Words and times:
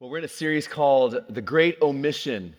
Well, 0.00 0.08
we're 0.08 0.16
in 0.16 0.24
a 0.24 0.28
series 0.28 0.66
called 0.66 1.24
The 1.28 1.42
Great 1.42 1.76
Omission, 1.82 2.56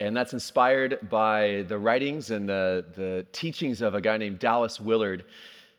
and 0.00 0.14
that's 0.14 0.34
inspired 0.34 0.98
by 1.08 1.64
the 1.66 1.78
writings 1.78 2.30
and 2.30 2.46
the, 2.46 2.84
the 2.94 3.24
teachings 3.32 3.80
of 3.80 3.94
a 3.94 4.02
guy 4.02 4.18
named 4.18 4.38
Dallas 4.38 4.78
Willard, 4.78 5.24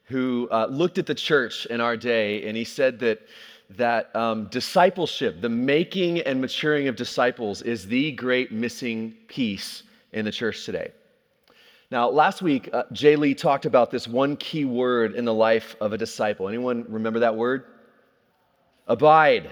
who 0.05 0.49
uh, 0.52 0.65
looked 0.65 0.97
at 0.97 1.05
the 1.05 1.13
church 1.13 1.68
in 1.68 1.79
our 1.79 1.96
day 1.96 2.47
and 2.47 2.57
he 2.57 2.63
said 2.63 2.97
that, 3.02 3.21
that 3.70 4.15
um, 4.15 4.46
discipleship, 4.46 5.41
the 5.41 5.49
making 5.49 6.21
and 6.21 6.41
maturing 6.41 6.87
of 6.87 6.96
disciples, 6.96 7.62
is 7.62 7.85
the 7.85 8.12
great 8.13 8.51
missing 8.51 9.15
piece 9.28 9.83
in 10.13 10.26
the 10.26 10.31
church 10.31 10.65
today. 10.65 10.92
Now, 11.92 12.10
last 12.10 12.42
week, 12.42 12.67
uh, 12.74 12.85
Jay 12.94 13.15
Lee 13.15 13.35
talked 13.35 13.67
about 13.67 13.92
this 13.92 14.08
one 14.08 14.37
key 14.37 14.65
word 14.65 15.13
in 15.13 15.24
the 15.24 15.35
life 15.35 15.76
of 15.79 15.94
a 15.94 15.99
disciple. 15.99 16.48
Anyone 16.48 16.84
remember 16.90 17.20
that 17.20 17.35
word? 17.35 17.66
Abide 18.88 19.52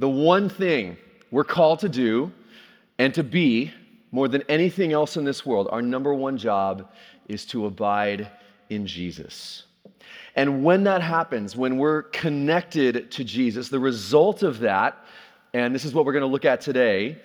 the 0.00 0.08
one 0.08 0.48
thing 0.48 0.96
we're 1.30 1.44
called 1.44 1.78
to 1.80 1.88
do 1.88 2.32
and 2.98 3.14
to 3.14 3.22
be 3.22 3.70
more 4.12 4.28
than 4.28 4.42
anything 4.48 4.92
else 4.92 5.18
in 5.18 5.24
this 5.24 5.44
world, 5.44 5.68
our 5.70 5.82
number 5.82 6.14
one 6.14 6.38
job 6.38 6.90
is 7.28 7.44
to 7.44 7.66
abide 7.66 8.30
in 8.70 8.86
Jesus. 8.86 9.64
And 10.34 10.64
when 10.64 10.84
that 10.84 11.02
happens, 11.02 11.54
when 11.54 11.76
we're 11.76 12.04
connected 12.04 13.10
to 13.10 13.24
Jesus, 13.24 13.68
the 13.68 13.78
result 13.78 14.42
of 14.42 14.60
that, 14.60 15.04
and 15.52 15.74
this 15.74 15.84
is 15.84 15.92
what 15.92 16.06
we're 16.06 16.12
going 16.12 16.22
to 16.22 16.28
look 16.28 16.46
at 16.46 16.62
today, 16.62 17.18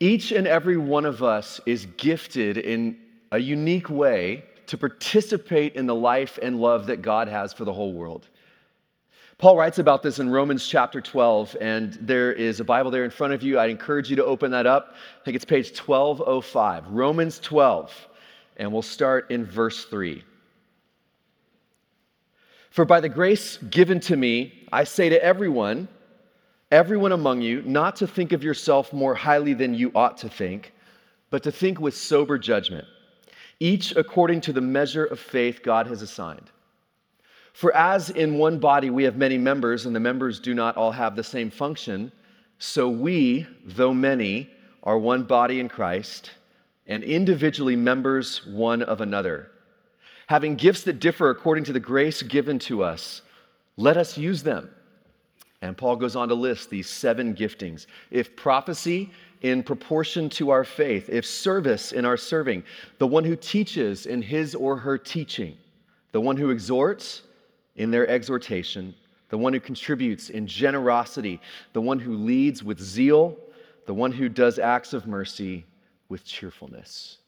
each 0.00 0.32
and 0.32 0.46
every 0.46 0.78
one 0.78 1.04
of 1.04 1.22
us 1.22 1.60
is 1.66 1.86
gifted 1.98 2.56
in 2.56 2.96
a 3.32 3.38
unique 3.38 3.90
way 3.90 4.44
to 4.66 4.78
participate 4.78 5.76
in 5.76 5.84
the 5.84 5.94
life 5.94 6.38
and 6.40 6.58
love 6.58 6.86
that 6.86 7.02
God 7.02 7.28
has 7.28 7.52
for 7.52 7.66
the 7.66 7.72
whole 7.72 7.92
world. 7.92 8.28
Paul 9.38 9.56
writes 9.56 9.78
about 9.78 10.02
this 10.02 10.20
in 10.20 10.30
Romans 10.30 10.66
chapter 10.66 11.00
12, 11.00 11.56
and 11.60 11.94
there 12.00 12.32
is 12.32 12.60
a 12.60 12.64
Bible 12.64 12.90
there 12.90 13.04
in 13.04 13.10
front 13.10 13.32
of 13.32 13.42
you. 13.42 13.58
I'd 13.58 13.68
encourage 13.68 14.08
you 14.08 14.16
to 14.16 14.24
open 14.24 14.52
that 14.52 14.66
up. 14.66 14.94
I 15.20 15.24
think 15.24 15.34
it's 15.34 15.44
page 15.44 15.76
1205, 15.76 16.88
Romans 16.88 17.40
12, 17.40 17.92
and 18.58 18.72
we'll 18.72 18.82
start 18.82 19.30
in 19.32 19.44
verse 19.44 19.86
3. 19.86 20.22
For 22.70 22.84
by 22.84 23.00
the 23.00 23.08
grace 23.08 23.56
given 23.56 23.98
to 24.00 24.16
me, 24.16 24.66
I 24.72 24.84
say 24.84 25.08
to 25.08 25.22
everyone, 25.22 25.88
everyone 26.70 27.12
among 27.12 27.40
you, 27.40 27.62
not 27.62 27.96
to 27.96 28.06
think 28.06 28.32
of 28.32 28.44
yourself 28.44 28.92
more 28.92 29.14
highly 29.16 29.54
than 29.54 29.74
you 29.74 29.90
ought 29.96 30.16
to 30.18 30.28
think, 30.28 30.72
but 31.30 31.42
to 31.42 31.50
think 31.50 31.80
with 31.80 31.96
sober 31.96 32.38
judgment, 32.38 32.86
each 33.58 33.96
according 33.96 34.40
to 34.42 34.52
the 34.52 34.60
measure 34.60 35.04
of 35.04 35.18
faith 35.18 35.62
God 35.64 35.88
has 35.88 36.02
assigned. 36.02 36.50
For 37.54 37.74
as 37.76 38.10
in 38.10 38.36
one 38.36 38.58
body 38.58 38.90
we 38.90 39.04
have 39.04 39.16
many 39.16 39.38
members, 39.38 39.86
and 39.86 39.94
the 39.94 40.00
members 40.00 40.40
do 40.40 40.54
not 40.54 40.76
all 40.76 40.90
have 40.90 41.14
the 41.14 41.22
same 41.22 41.50
function, 41.50 42.10
so 42.58 42.88
we, 42.88 43.46
though 43.64 43.94
many, 43.94 44.50
are 44.82 44.98
one 44.98 45.22
body 45.22 45.60
in 45.60 45.68
Christ, 45.68 46.32
and 46.88 47.04
individually 47.04 47.76
members 47.76 48.44
one 48.44 48.82
of 48.82 49.00
another. 49.00 49.52
Having 50.26 50.56
gifts 50.56 50.82
that 50.82 50.98
differ 50.98 51.30
according 51.30 51.62
to 51.64 51.72
the 51.72 51.78
grace 51.78 52.22
given 52.24 52.58
to 52.58 52.82
us, 52.82 53.22
let 53.76 53.96
us 53.96 54.18
use 54.18 54.42
them. 54.42 54.68
And 55.62 55.76
Paul 55.76 55.94
goes 55.94 56.16
on 56.16 56.28
to 56.28 56.34
list 56.34 56.70
these 56.70 56.88
seven 56.90 57.36
giftings. 57.36 57.86
If 58.10 58.34
prophecy, 58.34 59.12
in 59.42 59.62
proportion 59.62 60.28
to 60.30 60.50
our 60.50 60.64
faith, 60.64 61.08
if 61.08 61.24
service 61.24 61.92
in 61.92 62.04
our 62.04 62.16
serving, 62.16 62.64
the 62.98 63.06
one 63.06 63.22
who 63.22 63.36
teaches 63.36 64.06
in 64.06 64.22
his 64.22 64.56
or 64.56 64.76
her 64.76 64.98
teaching, 64.98 65.56
the 66.10 66.20
one 66.20 66.36
who 66.36 66.50
exhorts, 66.50 67.22
in 67.76 67.90
their 67.90 68.08
exhortation, 68.08 68.94
the 69.28 69.38
one 69.38 69.52
who 69.52 69.60
contributes 69.60 70.30
in 70.30 70.46
generosity, 70.46 71.40
the 71.72 71.80
one 71.80 71.98
who 71.98 72.14
leads 72.14 72.62
with 72.62 72.80
zeal, 72.80 73.36
the 73.86 73.94
one 73.94 74.12
who 74.12 74.28
does 74.28 74.58
acts 74.58 74.92
of 74.92 75.06
mercy 75.06 75.64
with 76.08 76.24
cheerfulness. 76.24 77.18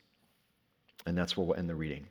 And 1.06 1.17
that's 1.17 1.36
where 1.36 1.47
we'll 1.47 1.56
end 1.56 1.69
the 1.69 1.74
reading. 1.74 2.06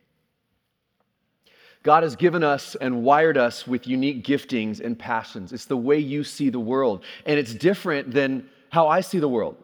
God 1.83 2.01
has 2.01 2.15
given 2.15 2.43
us 2.43 2.75
and 2.81 3.03
wired 3.03 3.37
us 3.37 3.67
with 3.67 3.85
unique 3.85 4.25
giftings 4.25 4.79
and 4.79 4.97
passions. 4.97 5.53
It's 5.53 5.65
the 5.65 5.77
way 5.77 5.99
you 5.99 6.23
see 6.23 6.49
the 6.49 6.59
world, 6.59 7.03
and 7.27 7.37
it's 7.37 7.53
different 7.53 8.11
than 8.11 8.49
how 8.69 8.87
I 8.87 9.01
see 9.01 9.19
the 9.19 9.29
world. 9.29 9.55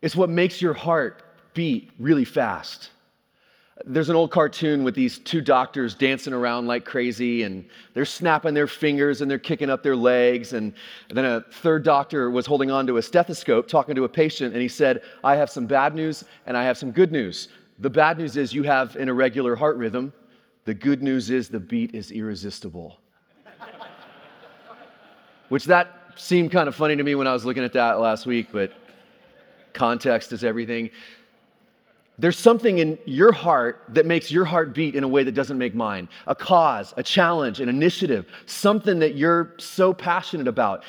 It's 0.00 0.16
what 0.16 0.30
makes 0.30 0.62
your 0.62 0.72
heart 0.72 1.22
beat 1.52 1.90
really 1.98 2.24
fast. 2.24 2.90
There's 3.84 4.08
an 4.08 4.16
old 4.16 4.30
cartoon 4.30 4.84
with 4.84 4.94
these 4.94 5.18
two 5.18 5.40
doctors 5.40 5.94
dancing 5.94 6.32
around 6.32 6.66
like 6.66 6.84
crazy, 6.84 7.42
and 7.42 7.64
they're 7.94 8.04
snapping 8.04 8.54
their 8.54 8.68
fingers 8.68 9.20
and 9.20 9.30
they're 9.30 9.38
kicking 9.38 9.70
up 9.70 9.82
their 9.82 9.96
legs. 9.96 10.52
And 10.52 10.72
then 11.10 11.24
a 11.24 11.40
third 11.40 11.82
doctor 11.82 12.30
was 12.30 12.46
holding 12.46 12.70
on 12.70 12.86
to 12.86 12.98
a 12.98 13.02
stethoscope 13.02 13.66
talking 13.66 13.94
to 13.96 14.04
a 14.04 14.08
patient, 14.08 14.52
and 14.52 14.62
he 14.62 14.68
said, 14.68 15.02
I 15.24 15.36
have 15.36 15.50
some 15.50 15.66
bad 15.66 15.94
news 15.94 16.24
and 16.46 16.56
I 16.56 16.62
have 16.64 16.78
some 16.78 16.92
good 16.92 17.10
news. 17.10 17.48
The 17.80 17.90
bad 17.90 18.18
news 18.18 18.36
is 18.36 18.52
you 18.52 18.62
have 18.62 18.94
an 18.96 19.08
irregular 19.08 19.56
heart 19.56 19.76
rhythm, 19.76 20.12
the 20.64 20.74
good 20.74 21.02
news 21.02 21.30
is 21.30 21.48
the 21.48 21.58
beat 21.58 21.94
is 21.94 22.12
irresistible. 22.12 22.98
Which 25.48 25.64
that 25.64 26.12
seemed 26.14 26.52
kind 26.52 26.68
of 26.68 26.74
funny 26.74 26.94
to 26.96 27.02
me 27.02 27.14
when 27.14 27.26
I 27.26 27.32
was 27.32 27.44
looking 27.44 27.64
at 27.64 27.72
that 27.72 27.98
last 27.98 28.26
week, 28.26 28.48
but 28.52 28.72
context 29.72 30.32
is 30.32 30.44
everything. 30.44 30.90
There's 32.18 32.38
something 32.38 32.78
in 32.78 32.98
your 33.04 33.32
heart 33.32 33.84
that 33.88 34.06
makes 34.06 34.30
your 34.30 34.44
heart 34.44 34.74
beat 34.74 34.94
in 34.94 35.02
a 35.02 35.08
way 35.08 35.24
that 35.24 35.32
doesn't 35.32 35.58
make 35.58 35.74
mine. 35.74 36.08
A 36.26 36.34
cause, 36.34 36.92
a 36.96 37.02
challenge, 37.02 37.60
an 37.60 37.68
initiative, 37.68 38.26
something 38.46 38.98
that 38.98 39.14
you're 39.14 39.54
so 39.58 39.94
passionate 39.94 40.46
about. 40.46 40.84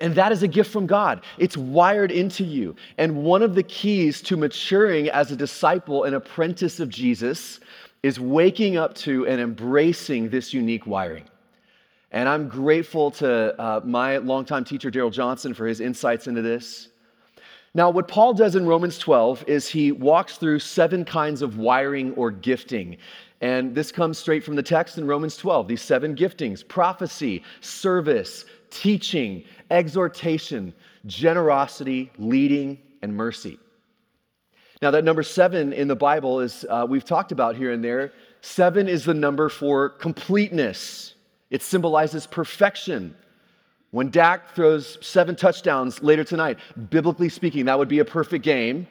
And 0.00 0.14
that 0.14 0.30
is 0.30 0.44
a 0.44 0.48
gift 0.48 0.70
from 0.70 0.86
God. 0.86 1.22
It's 1.38 1.56
wired 1.56 2.12
into 2.12 2.44
you. 2.44 2.76
And 2.98 3.24
one 3.24 3.42
of 3.42 3.56
the 3.56 3.64
keys 3.64 4.22
to 4.22 4.36
maturing 4.36 5.08
as 5.08 5.32
a 5.32 5.36
disciple 5.36 6.04
and 6.04 6.14
apprentice 6.14 6.78
of 6.78 6.88
Jesus 6.88 7.58
is 8.04 8.20
waking 8.20 8.76
up 8.76 8.94
to 8.94 9.26
and 9.26 9.40
embracing 9.40 10.28
this 10.28 10.54
unique 10.54 10.86
wiring. 10.86 11.24
And 12.12 12.28
I'm 12.28 12.48
grateful 12.48 13.10
to 13.12 13.60
uh, 13.60 13.80
my 13.84 14.18
longtime 14.18 14.64
teacher, 14.64 14.90
Darrell 14.90 15.10
Johnson, 15.10 15.54
for 15.54 15.66
his 15.66 15.80
insights 15.80 16.28
into 16.28 16.42
this. 16.42 16.88
Now, 17.74 17.88
what 17.88 18.06
Paul 18.06 18.34
does 18.34 18.54
in 18.54 18.66
Romans 18.66 18.98
12 18.98 19.44
is 19.46 19.66
he 19.66 19.92
walks 19.92 20.36
through 20.36 20.58
seven 20.58 21.04
kinds 21.06 21.40
of 21.40 21.56
wiring 21.56 22.12
or 22.14 22.30
gifting. 22.30 22.98
And 23.40 23.74
this 23.74 23.90
comes 23.90 24.18
straight 24.18 24.44
from 24.44 24.56
the 24.56 24.62
text 24.62 24.98
in 24.98 25.06
Romans 25.06 25.36
12 25.38 25.68
these 25.68 25.82
seven 25.82 26.14
giftings 26.14 26.66
prophecy, 26.66 27.42
service, 27.60 28.44
teaching, 28.70 29.44
exhortation, 29.70 30.74
generosity, 31.06 32.10
leading, 32.18 32.78
and 33.00 33.16
mercy. 33.16 33.58
Now, 34.82 34.90
that 34.90 35.04
number 35.04 35.22
seven 35.22 35.72
in 35.72 35.88
the 35.88 35.96
Bible 35.96 36.40
is, 36.40 36.66
uh, 36.68 36.84
we've 36.88 37.04
talked 37.04 37.32
about 37.32 37.56
here 37.56 37.72
and 37.72 37.82
there. 37.82 38.12
Seven 38.42 38.88
is 38.88 39.04
the 39.04 39.14
number 39.14 39.48
for 39.48 39.88
completeness, 39.88 41.14
it 41.50 41.62
symbolizes 41.62 42.26
perfection. 42.26 43.14
When 43.92 44.08
Dak 44.08 44.54
throws 44.54 44.96
seven 45.02 45.36
touchdowns 45.36 46.02
later 46.02 46.24
tonight, 46.24 46.58
biblically 46.88 47.28
speaking, 47.28 47.66
that 47.66 47.78
would 47.78 47.88
be 47.88 47.98
a 47.98 48.04
perfect 48.04 48.42
game. 48.42 48.86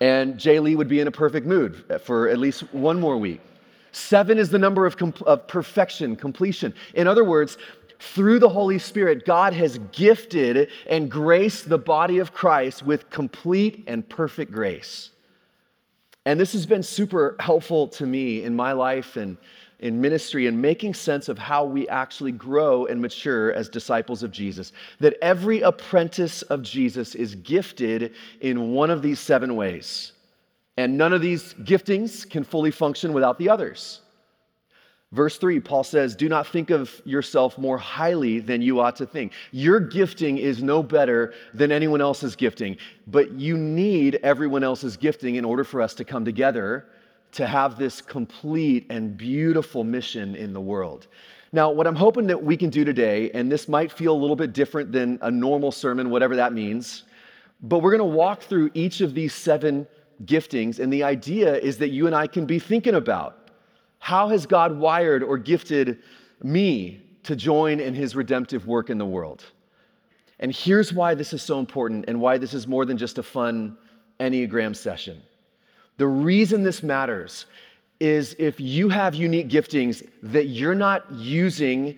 And 0.00 0.36
Jay 0.36 0.58
Lee 0.58 0.74
would 0.74 0.88
be 0.88 0.98
in 0.98 1.06
a 1.06 1.12
perfect 1.12 1.46
mood 1.46 1.84
for 2.02 2.28
at 2.28 2.38
least 2.38 2.62
one 2.74 2.98
more 2.98 3.16
week. 3.16 3.40
Seven 3.92 4.36
is 4.36 4.50
the 4.50 4.58
number 4.58 4.84
of, 4.84 4.96
com- 4.96 5.14
of 5.24 5.46
perfection, 5.46 6.16
completion. 6.16 6.74
In 6.94 7.06
other 7.06 7.22
words, 7.22 7.56
through 8.00 8.40
the 8.40 8.48
Holy 8.48 8.80
Spirit, 8.80 9.24
God 9.24 9.52
has 9.52 9.78
gifted 9.92 10.70
and 10.90 11.08
graced 11.08 11.68
the 11.68 11.78
body 11.78 12.18
of 12.18 12.32
Christ 12.32 12.82
with 12.82 13.08
complete 13.10 13.84
and 13.86 14.06
perfect 14.08 14.50
grace. 14.50 15.10
And 16.26 16.40
this 16.40 16.52
has 16.52 16.66
been 16.66 16.82
super 16.82 17.36
helpful 17.38 17.86
to 17.88 18.06
me 18.06 18.42
in 18.42 18.56
my 18.56 18.72
life 18.72 19.16
and 19.16 19.36
in 19.84 20.00
ministry 20.00 20.46
and 20.46 20.60
making 20.60 20.94
sense 20.94 21.28
of 21.28 21.36
how 21.36 21.62
we 21.62 21.86
actually 21.88 22.32
grow 22.32 22.86
and 22.86 22.98
mature 23.00 23.52
as 23.52 23.68
disciples 23.68 24.22
of 24.22 24.30
Jesus. 24.30 24.72
That 24.98 25.14
every 25.20 25.60
apprentice 25.60 26.40
of 26.40 26.62
Jesus 26.62 27.14
is 27.14 27.34
gifted 27.34 28.14
in 28.40 28.72
one 28.72 28.88
of 28.88 29.02
these 29.02 29.20
seven 29.20 29.56
ways. 29.56 30.12
And 30.78 30.96
none 30.96 31.12
of 31.12 31.20
these 31.20 31.52
giftings 31.54 32.28
can 32.28 32.44
fully 32.44 32.70
function 32.70 33.12
without 33.12 33.38
the 33.38 33.50
others. 33.50 34.00
Verse 35.12 35.36
3, 35.36 35.60
Paul 35.60 35.84
says, 35.84 36.16
Do 36.16 36.30
not 36.30 36.46
think 36.46 36.70
of 36.70 37.02
yourself 37.04 37.58
more 37.58 37.76
highly 37.76 38.40
than 38.40 38.62
you 38.62 38.80
ought 38.80 38.96
to 38.96 39.06
think. 39.06 39.32
Your 39.52 39.80
gifting 39.80 40.38
is 40.38 40.62
no 40.62 40.82
better 40.82 41.34
than 41.52 41.70
anyone 41.70 42.00
else's 42.00 42.34
gifting, 42.34 42.78
but 43.06 43.32
you 43.32 43.58
need 43.58 44.18
everyone 44.22 44.64
else's 44.64 44.96
gifting 44.96 45.34
in 45.34 45.44
order 45.44 45.62
for 45.62 45.82
us 45.82 45.92
to 45.96 46.06
come 46.06 46.24
together 46.24 46.86
to 47.34 47.46
have 47.46 47.76
this 47.76 48.00
complete 48.00 48.86
and 48.90 49.16
beautiful 49.16 49.84
mission 49.84 50.34
in 50.34 50.52
the 50.52 50.60
world. 50.60 51.08
Now, 51.52 51.70
what 51.70 51.86
I'm 51.86 51.96
hoping 51.96 52.26
that 52.28 52.42
we 52.42 52.56
can 52.56 52.70
do 52.70 52.84
today, 52.84 53.30
and 53.32 53.50
this 53.50 53.68
might 53.68 53.92
feel 53.92 54.12
a 54.12 54.20
little 54.20 54.36
bit 54.36 54.52
different 54.52 54.92
than 54.92 55.18
a 55.22 55.30
normal 55.30 55.70
sermon, 55.70 56.10
whatever 56.10 56.36
that 56.36 56.52
means, 56.52 57.04
but 57.60 57.78
we're 57.78 57.96
to 57.96 58.04
walk 58.04 58.42
through 58.42 58.70
each 58.74 59.00
of 59.00 59.14
these 59.14 59.34
seven 59.34 59.86
giftings, 60.24 60.78
and 60.78 60.92
the 60.92 61.02
idea 61.02 61.56
is 61.56 61.78
that 61.78 61.90
you 61.90 62.06
and 62.06 62.14
I 62.14 62.26
can 62.26 62.46
be 62.46 62.58
thinking 62.58 62.94
about 62.94 63.50
how 63.98 64.28
has 64.28 64.46
God 64.46 64.76
wired 64.76 65.22
or 65.22 65.38
gifted 65.38 65.98
me 66.42 67.02
to 67.22 67.34
join 67.34 67.80
in 67.80 67.94
his 67.94 68.14
redemptive 68.14 68.66
work 68.66 68.90
in 68.90 68.98
the 68.98 69.06
world? 69.06 69.44
And 70.40 70.54
here's 70.54 70.92
why 70.92 71.14
this 71.14 71.32
is 71.32 71.42
so 71.42 71.58
important 71.58 72.04
and 72.06 72.20
why 72.20 72.38
this 72.38 72.52
is 72.52 72.66
more 72.66 72.84
than 72.84 72.98
just 72.98 73.18
a 73.18 73.22
fun 73.22 73.78
Enneagram 74.20 74.76
session. 74.76 75.22
The 75.96 76.06
reason 76.06 76.62
this 76.62 76.82
matters 76.82 77.46
is 78.00 78.34
if 78.38 78.60
you 78.60 78.88
have 78.88 79.14
unique 79.14 79.48
giftings 79.48 80.06
that 80.22 80.46
you're 80.46 80.74
not 80.74 81.10
using 81.12 81.96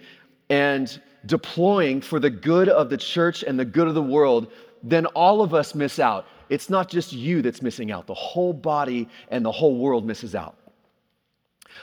and 0.51 1.01
deploying 1.25 2.01
for 2.01 2.21
the 2.21 2.31
good 2.31 2.69
of 2.69 2.91
the 2.91 2.97
church 2.97 3.43
and 3.43 3.59
the 3.59 3.65
good 3.65 3.89
of 3.89 3.95
the 3.95 4.03
world, 4.03 4.49
then 4.83 5.07
all 5.07 5.41
of 5.41 5.55
us 5.55 5.75
miss 5.75 5.99
out. 5.99 6.27
It's 6.49 6.71
not 6.71 6.89
just 6.89 7.13
you 7.13 7.43
that's 7.43 7.63
missing 7.63 7.91
out, 7.91 8.07
the 8.07 8.15
whole 8.15 8.53
body 8.53 9.09
and 9.31 9.45
the 9.45 9.51
whole 9.51 9.77
world 9.77 10.07
misses 10.07 10.35
out. 10.35 10.57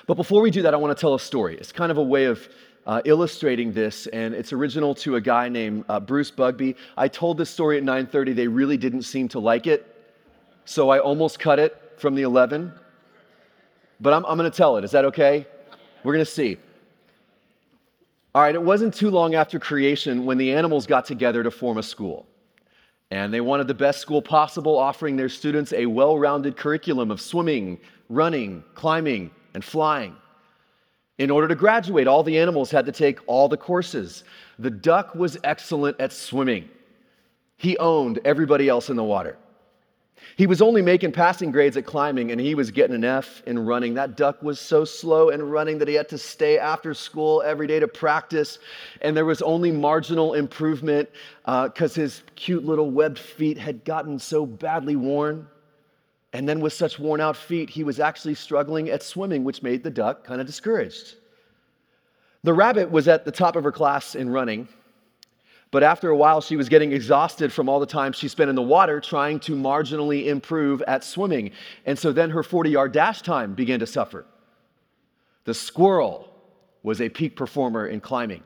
But 0.08 0.14
before 0.14 0.42
we 0.42 0.52
do 0.52 0.62
that, 0.62 0.74
I 0.74 0.78
want 0.78 0.96
to 0.96 1.00
tell 1.00 1.16
a 1.16 1.20
story. 1.20 1.58
It's 1.58 1.72
kind 1.72 1.92
of 1.92 1.98
a 1.98 2.04
way 2.04 2.26
of 2.26 2.48
uh, 2.86 3.02
illustrating 3.06 3.74
this, 3.74 4.08
and 4.08 4.34
it's 4.34 4.54
original 4.54 4.96
to 4.96 5.16
a 5.16 5.22
guy 5.22 5.50
named 5.50 5.86
uh, 5.90 6.00
Bruce 6.00 6.32
Bugbee. 6.32 6.76
I 6.98 7.08
told 7.08 7.38
this 7.38 7.50
story 7.50 7.78
at 7.78 7.84
9:30. 7.84 8.36
They 8.36 8.48
really 8.48 8.78
didn't 8.78 9.04
seem 9.04 9.28
to 9.30 9.40
like 9.40 9.68
it, 9.68 9.96
so 10.66 10.90
I 10.90 11.00
almost 11.00 11.40
cut 11.40 11.60
it 11.60 11.83
from 11.98 12.16
the 12.16 12.24
11. 12.24 12.74
But 14.00 14.14
I'm, 14.14 14.26
I'm 14.26 14.38
going 14.38 14.50
to 14.50 14.56
tell 14.56 14.78
it. 14.78 14.84
Is 14.84 14.92
that 14.92 15.06
okay? 15.06 15.48
We're 16.04 16.14
going 16.14 16.26
to 16.26 16.32
see. 16.32 16.58
All 18.36 18.42
right, 18.42 18.56
it 18.56 18.62
wasn't 18.62 18.94
too 18.94 19.12
long 19.12 19.36
after 19.36 19.60
creation 19.60 20.26
when 20.26 20.38
the 20.38 20.54
animals 20.54 20.88
got 20.88 21.06
together 21.06 21.44
to 21.44 21.52
form 21.52 21.78
a 21.78 21.84
school. 21.84 22.26
And 23.12 23.32
they 23.32 23.42
wanted 23.42 23.68
the 23.68 23.76
best 23.76 24.00
school 24.00 24.24
possible, 24.24 24.78
offering 24.78 25.16
their 25.16 25.30
students 25.30 25.72
a 25.74 25.86
well 25.86 26.18
rounded 26.18 26.58
curriculum 26.58 27.12
of 27.12 27.22
swimming, 27.22 27.80
running, 28.10 28.64
climbing, 28.74 29.30
and 29.54 29.64
flying. 29.64 30.16
In 31.20 31.30
order 31.30 31.48
to 31.48 31.56
graduate, 31.56 32.08
all 32.08 32.24
the 32.24 32.40
animals 32.40 32.72
had 32.72 32.88
to 32.88 32.92
take 32.92 33.20
all 33.28 33.48
the 33.48 33.58
courses. 33.58 34.24
The 34.58 34.72
duck 34.72 35.14
was 35.14 35.38
excellent 35.44 36.00
at 36.00 36.12
swimming, 36.12 36.70
he 37.58 37.78
owned 37.78 38.20
everybody 38.26 38.68
else 38.68 38.90
in 38.90 38.96
the 38.96 39.04
water. 39.04 39.38
He 40.36 40.48
was 40.48 40.62
only 40.62 40.82
making 40.82 41.12
passing 41.12 41.52
grades 41.52 41.78
at 41.78 41.86
climbing 41.86 42.32
and 42.32 42.42
he 42.42 42.56
was 42.56 42.72
getting 42.72 42.96
an 42.96 43.04
F 43.04 43.44
in 43.46 43.60
running. 43.60 43.94
That 43.94 44.18
duck 44.18 44.42
was 44.42 44.60
so 44.60 44.86
slow 44.86 45.30
in 45.30 45.42
running 45.44 45.78
that 45.80 45.88
he 45.88 45.94
had 45.94 46.10
to 46.10 46.18
stay 46.18 46.58
after 46.58 46.94
school 46.94 47.42
every 47.46 47.68
day 47.68 47.80
to 47.80 47.88
practice. 47.88 48.60
And 49.02 49.16
there 49.16 49.26
was 49.26 49.42
only 49.42 49.72
marginal 49.72 50.34
improvement 50.34 51.10
because 51.46 51.98
uh, 51.98 52.02
his 52.02 52.24
cute 52.36 52.66
little 52.66 52.90
webbed 52.92 53.20
feet 53.20 53.58
had 53.58 53.86
gotten 53.86 54.20
so 54.20 54.46
badly 54.46 54.96
worn. 54.96 55.48
And 56.34 56.50
then, 56.50 56.62
with 56.62 56.74
such 56.74 56.98
worn 56.98 57.22
out 57.22 57.38
feet, 57.38 57.70
he 57.70 57.84
was 57.84 58.00
actually 58.00 58.34
struggling 58.34 58.90
at 58.90 59.04
swimming, 59.04 59.44
which 59.44 59.62
made 59.62 59.84
the 59.84 59.92
duck 59.92 60.24
kind 60.24 60.42
of 60.42 60.48
discouraged. 60.48 61.16
The 62.44 62.54
rabbit 62.54 62.90
was 62.90 63.08
at 63.08 63.24
the 63.24 63.32
top 63.32 63.56
of 63.56 63.64
her 63.64 63.72
class 63.72 64.16
in 64.16 64.30
running, 64.30 64.68
but 65.74 65.82
after 65.82 66.10
a 66.10 66.16
while, 66.16 66.40
she 66.40 66.56
was 66.56 66.70
getting 66.70 66.92
exhausted 66.94 67.52
from 67.52 67.68
all 67.68 67.80
the 67.80 67.88
time 67.88 68.14
she 68.14 68.28
spent 68.28 68.48
in 68.48 68.56
the 68.56 68.62
water 68.62 69.00
trying 69.00 69.40
to 69.40 69.56
marginally 69.56 70.28
improve 70.28 70.84
at 70.84 71.04
swimming. 71.04 71.50
And 71.88 71.98
so 71.98 72.12
then 72.12 72.30
her 72.30 72.44
40 72.44 72.70
yard 72.70 72.92
dash 72.92 73.24
time 73.24 73.56
began 73.56 73.80
to 73.80 73.88
suffer. 73.88 74.28
The 75.46 75.54
squirrel 75.56 76.30
was 76.84 77.02
a 77.02 77.10
peak 77.10 77.36
performer 77.36 77.88
in 77.88 78.02
climbing, 78.02 78.44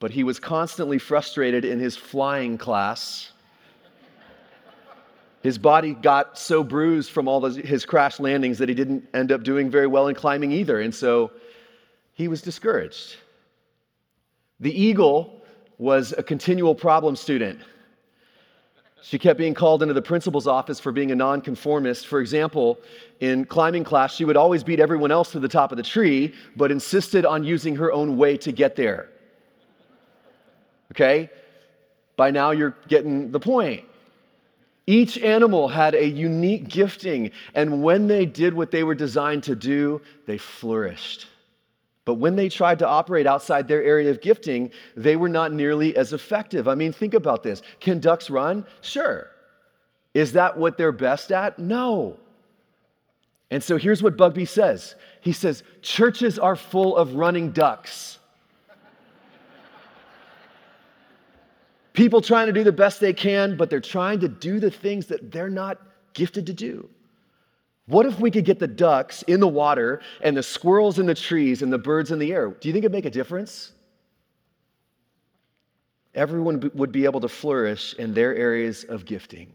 but 0.00 0.10
he 0.10 0.22
was 0.22 0.38
constantly 0.38 0.98
frustrated 0.98 1.64
in 1.64 1.80
his 1.80 1.96
flying 1.96 2.58
class 2.58 3.32
his 5.42 5.56
body 5.56 5.94
got 5.94 6.36
so 6.36 6.64
bruised 6.64 7.10
from 7.10 7.28
all 7.28 7.40
his 7.44 7.86
crash 7.86 8.18
landings 8.18 8.58
that 8.58 8.68
he 8.68 8.74
didn't 8.74 9.08
end 9.14 9.30
up 9.30 9.44
doing 9.44 9.70
very 9.70 9.86
well 9.86 10.08
in 10.08 10.14
climbing 10.14 10.52
either. 10.52 10.80
And 10.80 10.94
so 10.94 11.30
he 12.12 12.28
was 12.28 12.42
discouraged. 12.42 13.16
The 14.60 14.78
eagle 14.78 15.37
was 15.78 16.12
a 16.18 16.22
continual 16.22 16.74
problem 16.74 17.16
student. 17.16 17.60
She 19.00 19.18
kept 19.18 19.38
being 19.38 19.54
called 19.54 19.82
into 19.82 19.94
the 19.94 20.02
principal's 20.02 20.46
office 20.48 20.80
for 20.80 20.90
being 20.90 21.12
a 21.12 21.14
nonconformist. 21.14 22.08
For 22.08 22.20
example, 22.20 22.78
in 23.20 23.44
climbing 23.44 23.84
class, 23.84 24.14
she 24.14 24.24
would 24.24 24.36
always 24.36 24.64
beat 24.64 24.80
everyone 24.80 25.12
else 25.12 25.30
to 25.32 25.40
the 25.40 25.48
top 25.48 25.70
of 25.70 25.76
the 25.76 25.84
tree, 25.84 26.34
but 26.56 26.72
insisted 26.72 27.24
on 27.24 27.44
using 27.44 27.76
her 27.76 27.92
own 27.92 28.16
way 28.16 28.36
to 28.38 28.50
get 28.50 28.74
there. 28.74 29.08
Okay? 30.92 31.30
By 32.16 32.32
now, 32.32 32.50
you're 32.50 32.76
getting 32.88 33.30
the 33.30 33.38
point. 33.38 33.84
Each 34.86 35.18
animal 35.18 35.68
had 35.68 35.94
a 35.94 36.04
unique 36.04 36.66
gifting, 36.66 37.30
and 37.54 37.82
when 37.82 38.08
they 38.08 38.26
did 38.26 38.54
what 38.54 38.70
they 38.70 38.82
were 38.82 38.94
designed 38.94 39.44
to 39.44 39.54
do, 39.54 40.00
they 40.26 40.38
flourished. 40.38 41.26
But 42.08 42.14
when 42.14 42.36
they 42.36 42.48
tried 42.48 42.78
to 42.78 42.88
operate 42.88 43.26
outside 43.26 43.68
their 43.68 43.82
area 43.82 44.10
of 44.10 44.22
gifting, 44.22 44.70
they 44.96 45.14
were 45.14 45.28
not 45.28 45.52
nearly 45.52 45.94
as 45.94 46.14
effective. 46.14 46.66
I 46.66 46.74
mean, 46.74 46.90
think 46.90 47.12
about 47.12 47.42
this. 47.42 47.60
Can 47.80 48.00
ducks 48.00 48.30
run? 48.30 48.64
Sure. 48.80 49.30
Is 50.14 50.32
that 50.32 50.56
what 50.56 50.78
they're 50.78 50.90
best 50.90 51.32
at? 51.32 51.58
No. 51.58 52.16
And 53.50 53.62
so 53.62 53.76
here's 53.76 54.02
what 54.02 54.16
Bugbee 54.16 54.48
says 54.48 54.94
He 55.20 55.32
says, 55.32 55.64
Churches 55.82 56.38
are 56.38 56.56
full 56.56 56.96
of 56.96 57.12
running 57.14 57.50
ducks. 57.50 58.18
People 61.92 62.22
trying 62.22 62.46
to 62.46 62.54
do 62.54 62.64
the 62.64 62.72
best 62.72 63.00
they 63.00 63.12
can, 63.12 63.54
but 63.54 63.68
they're 63.68 63.80
trying 63.80 64.18
to 64.20 64.28
do 64.28 64.60
the 64.60 64.70
things 64.70 65.04
that 65.08 65.30
they're 65.30 65.50
not 65.50 65.78
gifted 66.14 66.46
to 66.46 66.54
do. 66.54 66.88
What 67.88 68.04
if 68.04 68.20
we 68.20 68.30
could 68.30 68.44
get 68.44 68.58
the 68.58 68.68
ducks 68.68 69.22
in 69.22 69.40
the 69.40 69.48
water 69.48 70.02
and 70.20 70.36
the 70.36 70.42
squirrels 70.42 70.98
in 70.98 71.06
the 71.06 71.14
trees 71.14 71.62
and 71.62 71.72
the 71.72 71.78
birds 71.78 72.10
in 72.10 72.18
the 72.18 72.32
air? 72.32 72.48
Do 72.48 72.68
you 72.68 72.74
think 72.74 72.84
it'd 72.84 72.92
make 72.92 73.06
a 73.06 73.10
difference? 73.10 73.72
Everyone 76.14 76.70
would 76.74 76.92
be 76.92 77.06
able 77.06 77.20
to 77.20 77.28
flourish 77.28 77.94
in 77.94 78.12
their 78.12 78.36
areas 78.36 78.84
of 78.84 79.06
gifting, 79.06 79.52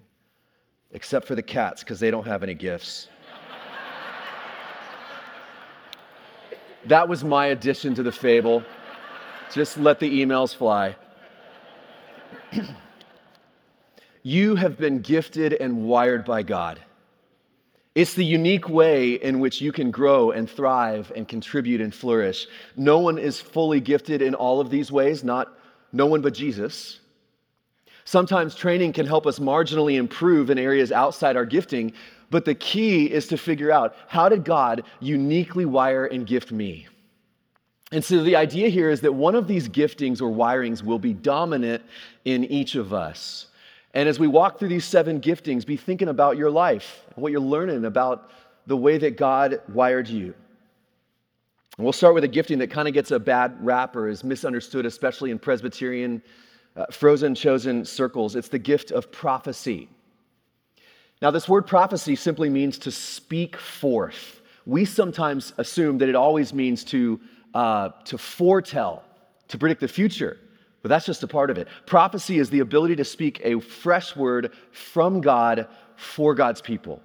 except 0.92 1.28
for 1.28 1.36
the 1.36 1.44
cats, 1.44 1.84
because 1.84 2.00
they 2.00 2.10
don't 2.10 2.26
have 2.26 2.42
any 2.42 2.56
gifts. 2.56 3.08
that 6.86 7.08
was 7.08 7.24
my 7.24 7.48
addition 7.48 7.94
to 7.94 8.02
the 8.02 8.12
fable. 8.12 8.64
Just 9.54 9.78
let 9.78 10.00
the 10.00 10.10
emails 10.10 10.56
fly. 10.56 10.96
you 14.24 14.56
have 14.56 14.80
been 14.80 15.02
gifted 15.02 15.54
and 15.54 15.84
wired 15.84 16.26
by 16.26 16.42
God. 16.42 16.80
It's 17.96 18.16
the 18.16 18.26
unique 18.26 18.70
way 18.70 19.14
in 19.14 19.40
which 19.40 19.62
you 19.62 19.72
can 19.72 19.92
grow 19.92 20.32
and 20.32 20.50
thrive 20.50 21.12
and 21.16 21.28
contribute 21.28 21.80
and 21.80 21.94
flourish. 21.94 22.48
No 22.76 23.00
one 23.00 23.20
is 23.20 23.40
fully 23.40 23.80
gifted 23.80 24.22
in 24.22 24.34
all 24.34 24.60
of 24.60 24.72
these 24.72 24.92
ways, 24.92 25.24
not 25.24 25.60
no 25.92 26.08
one 26.08 26.22
but 26.22 26.34
Jesus. 26.34 27.00
Sometimes 28.06 28.56
training 28.56 28.94
can 28.94 29.06
help 29.06 29.28
us 29.28 29.38
marginally 29.38 29.96
improve 29.96 30.50
in 30.50 30.58
areas 30.58 30.92
outside 30.92 31.38
our 31.38 31.46
gifting, 31.46 31.94
but 32.32 32.46
the 32.46 32.56
key 32.56 33.06
is 33.06 33.28
to 33.28 33.38
figure 33.38 33.72
out 33.72 33.96
how 34.08 34.28
did 34.28 34.44
God 34.44 34.84
uniquely 35.00 35.66
wire 35.66 36.06
and 36.08 36.26
gift 36.26 36.52
me? 36.52 36.88
And 37.92 38.04
so 38.04 38.24
the 38.24 38.36
idea 38.36 38.70
here 38.70 38.90
is 38.90 39.02
that 39.02 39.14
one 39.14 39.36
of 39.36 39.48
these 39.48 39.70
giftings 39.70 40.20
or 40.20 40.32
wirings 40.32 40.84
will 40.84 40.98
be 40.98 41.14
dominant 41.14 41.84
in 42.26 42.44
each 42.46 42.74
of 42.74 42.92
us. 42.92 43.48
And 43.94 44.10
as 44.10 44.20
we 44.20 44.28
walk 44.28 44.58
through 44.58 44.70
these 44.70 44.86
seven 44.86 45.22
giftings, 45.22 45.66
be 45.66 45.78
thinking 45.78 46.08
about 46.08 46.38
your 46.38 46.50
life, 46.50 47.06
what 47.16 47.32
you're 47.32 47.42
learning 47.42 47.86
about 47.86 48.32
the 48.66 48.78
way 48.78 48.98
that 48.98 49.18
God 49.18 49.62
wired 49.70 50.08
you. 50.08 50.34
And 51.78 51.84
we'll 51.84 51.94
start 51.94 52.14
with 52.14 52.24
a 52.24 52.28
gifting 52.28 52.60
that 52.60 52.72
kind 52.72 52.88
of 52.88 52.94
gets 52.94 53.12
a 53.12 53.20
bad 53.20 53.56
rap 53.64 53.96
or 53.96 54.08
is 54.08 54.24
misunderstood, 54.24 54.86
especially 54.86 55.32
in 55.32 55.40
Presbyterian, 55.40 56.22
uh, 56.76 56.86
frozen, 56.92 57.36
chosen 57.36 57.86
circles. 57.86 58.36
It's 58.36 58.48
the 58.48 58.60
gift 58.60 58.92
of 58.92 59.12
prophecy. 59.12 59.90
Now, 61.22 61.32
this 61.32 61.48
word 61.48 61.68
prophecy 61.68 62.16
simply 62.16 62.50
means 62.50 62.78
to 62.80 62.92
speak 62.92 63.58
forth. 63.58 64.42
We 64.66 64.86
sometimes 64.86 65.54
assume 65.58 65.98
that 66.00 66.10
it 66.10 66.16
always 66.16 66.54
means 66.54 66.84
to 66.86 67.20
uh, 67.54 67.90
to 68.06 68.18
foretell, 68.18 69.04
to 69.48 69.58
predict 69.58 69.82
the 69.82 69.88
future. 69.88 70.40
But 70.84 70.90
that's 70.90 71.06
just 71.06 71.24
a 71.24 71.28
part 71.28 71.50
of 71.50 71.58
it. 71.58 71.68
Prophecy 71.88 72.38
is 72.38 72.50
the 72.50 72.60
ability 72.60 72.98
to 72.98 73.06
speak 73.06 73.42
a 73.44 73.60
fresh 73.60 74.16
word 74.16 74.54
from 74.72 75.22
God 75.22 75.68
for 75.96 76.36
God's 76.36 76.62
people. 76.62 77.02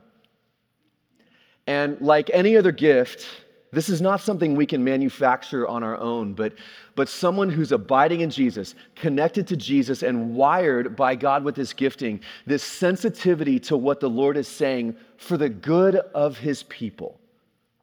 And 1.69 2.01
like 2.01 2.29
any 2.35 2.57
other 2.57 2.73
gift, 2.73 3.29
this 3.71 3.89
is 3.89 4.01
not 4.01 4.21
something 4.21 4.57
we 4.57 4.67
can 4.67 4.83
manufacture 4.83 5.69
on 5.69 5.85
our 5.85 5.97
own, 5.97 6.35
but, 6.35 6.55
but 6.97 7.09
someone 7.09 7.51
who's 7.51 7.71
abiding 7.71 8.23
in 8.23 8.31
Jesus, 8.31 8.75
connected 8.97 9.47
to 9.47 9.57
Jesus, 9.57 10.03
and 10.03 10.35
wired 10.35 10.97
by 10.97 11.15
God 11.15 11.45
with 11.45 11.55
this 11.55 11.73
gifting, 11.73 12.21
this 12.47 12.65
sensitivity 12.65 13.61
to 13.61 13.77
what 13.77 14.01
the 14.01 14.11
Lord 14.11 14.37
is 14.37 14.49
saying 14.49 14.97
for 15.19 15.37
the 15.37 15.49
good 15.49 15.97
of 15.97 16.37
his 16.37 16.65
people. 16.65 17.21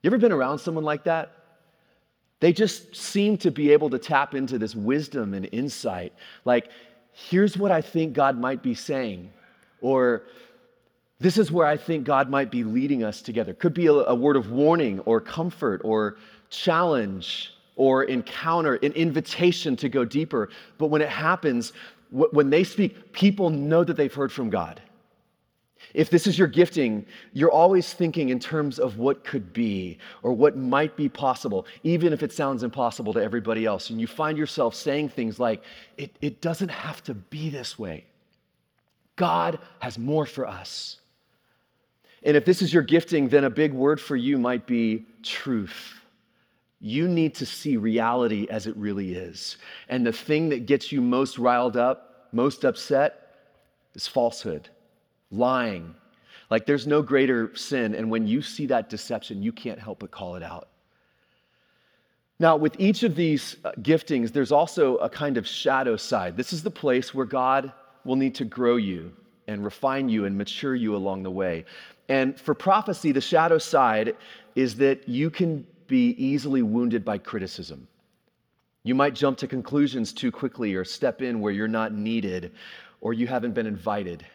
You 0.03 0.09
ever 0.09 0.17
been 0.17 0.33
around 0.33 0.59
someone 0.59 0.83
like 0.83 1.05
that? 1.05 1.31
They 2.45 2.53
just 2.53 2.95
seem 2.95 3.37
to 3.39 3.49
be 3.49 3.71
able 3.71 3.89
to 3.89 3.97
tap 3.97 4.35
into 4.35 4.59
this 4.59 4.75
wisdom 4.75 5.33
and 5.33 5.49
insight. 5.51 6.13
Like, 6.45 6.69
here's 7.11 7.57
what 7.57 7.71
I 7.71 7.81
think 7.81 8.13
God 8.13 8.37
might 8.37 8.61
be 8.61 8.75
saying, 8.75 9.33
or 9.81 10.25
this 11.19 11.39
is 11.39 11.51
where 11.51 11.65
I 11.65 11.75
think 11.75 12.03
God 12.03 12.29
might 12.29 12.51
be 12.51 12.63
leading 12.63 13.03
us 13.03 13.23
together. 13.23 13.55
Could 13.55 13.73
be 13.73 13.87
a, 13.87 13.93
a 13.93 14.13
word 14.13 14.35
of 14.35 14.51
warning, 14.51 14.99
or 15.07 15.19
comfort, 15.19 15.81
or 15.83 16.17
challenge, 16.51 17.51
or 17.77 18.03
encounter, 18.03 18.75
an 18.75 18.91
invitation 18.91 19.75
to 19.77 19.89
go 19.89 20.05
deeper. 20.05 20.49
But 20.77 20.91
when 20.91 21.01
it 21.01 21.09
happens, 21.09 21.73
when 22.11 22.51
they 22.51 22.63
speak, 22.63 23.11
people 23.11 23.49
know 23.49 23.83
that 23.83 23.97
they've 23.97 24.13
heard 24.13 24.31
from 24.31 24.51
God. 24.51 24.83
If 25.95 26.09
this 26.09 26.27
is 26.27 26.37
your 26.37 26.49
gifting, 26.49 27.05
you're 27.31 27.51
always 27.51 27.93
thinking 27.93 28.27
in 28.27 28.37
terms 28.37 28.79
of 28.79 28.97
what 28.97 29.23
could 29.23 29.53
be 29.53 29.97
or 30.23 30.33
what 30.33 30.57
might 30.57 30.97
be 30.97 31.07
possible, 31.07 31.65
even 31.83 32.11
if 32.11 32.21
it 32.21 32.33
sounds 32.33 32.63
impossible 32.63 33.13
to 33.13 33.23
everybody 33.23 33.65
else. 33.65 33.89
And 33.89 34.01
you 34.01 34.05
find 34.05 34.37
yourself 34.37 34.75
saying 34.75 35.09
things 35.09 35.39
like, 35.39 35.63
it, 35.97 36.11
it 36.21 36.41
doesn't 36.41 36.69
have 36.69 37.01
to 37.05 37.13
be 37.13 37.49
this 37.49 37.79
way. 37.79 38.03
God 39.15 39.57
has 39.79 39.97
more 39.97 40.25
for 40.25 40.45
us. 40.45 40.99
And 42.23 42.35
if 42.35 42.43
this 42.43 42.61
is 42.61 42.73
your 42.73 42.83
gifting, 42.83 43.29
then 43.29 43.45
a 43.45 43.49
big 43.49 43.71
word 43.71 44.01
for 44.01 44.17
you 44.17 44.37
might 44.37 44.67
be 44.67 45.05
truth. 45.23 45.93
You 46.81 47.07
need 47.07 47.35
to 47.35 47.45
see 47.45 47.77
reality 47.77 48.47
as 48.49 48.67
it 48.67 48.75
really 48.75 49.13
is. 49.13 49.55
And 49.87 50.05
the 50.05 50.11
thing 50.11 50.49
that 50.49 50.65
gets 50.65 50.91
you 50.91 50.99
most 50.99 51.39
riled 51.39 51.77
up, 51.77 52.27
most 52.33 52.65
upset, 52.65 53.21
is 53.93 54.07
falsehood 54.07 54.69
lying. 55.37 55.95
Like 56.49 56.65
there's 56.65 56.87
no 56.87 57.01
greater 57.01 57.55
sin. 57.55 57.95
And 57.95 58.09
when 58.09 58.27
you 58.27 58.41
see 58.41 58.65
that 58.67 58.89
deception, 58.89 59.41
you 59.41 59.51
can't 59.51 59.79
help 59.79 59.99
but 59.99 60.11
call 60.11 60.35
it 60.35 60.43
out. 60.43 60.69
Now, 62.37 62.57
with 62.57 62.75
each 62.79 63.03
of 63.03 63.15
these 63.15 63.55
uh, 63.63 63.71
giftings, 63.79 64.33
there's 64.33 64.51
also 64.51 64.97
a 64.97 65.09
kind 65.09 65.37
of 65.37 65.47
shadow 65.47 65.95
side. 65.95 66.35
This 66.35 66.51
is 66.51 66.63
the 66.63 66.71
place 66.71 67.13
where 67.13 67.25
God 67.25 67.71
will 68.03 68.17
need 68.17 68.35
to 68.35 68.45
grow 68.45 68.75
you 68.75 69.13
and 69.47 69.63
refine 69.63 70.09
you 70.09 70.25
and 70.25 70.37
mature 70.37 70.75
you 70.75 70.95
along 70.95 71.23
the 71.23 71.31
way. 71.31 71.65
And 72.09 72.39
for 72.39 72.53
prophecy, 72.53 73.11
the 73.11 73.21
shadow 73.21 73.57
side 73.57 74.15
is 74.55 74.75
that 74.75 75.07
you 75.07 75.29
can 75.29 75.65
be 75.87 76.09
easily 76.17 76.61
wounded 76.61 77.05
by 77.05 77.17
criticism. 77.17 77.87
You 78.83 78.95
might 78.95 79.15
jump 79.15 79.37
to 79.39 79.47
conclusions 79.47 80.13
too 80.13 80.31
quickly 80.31 80.75
or 80.75 80.83
step 80.83 81.21
in 81.21 81.39
where 81.39 81.51
you're 81.51 81.67
not 81.67 81.93
needed 81.93 82.51
or 83.01 83.13
you 83.13 83.27
haven't 83.27 83.53
been 83.53 83.65
invited. 83.65 84.25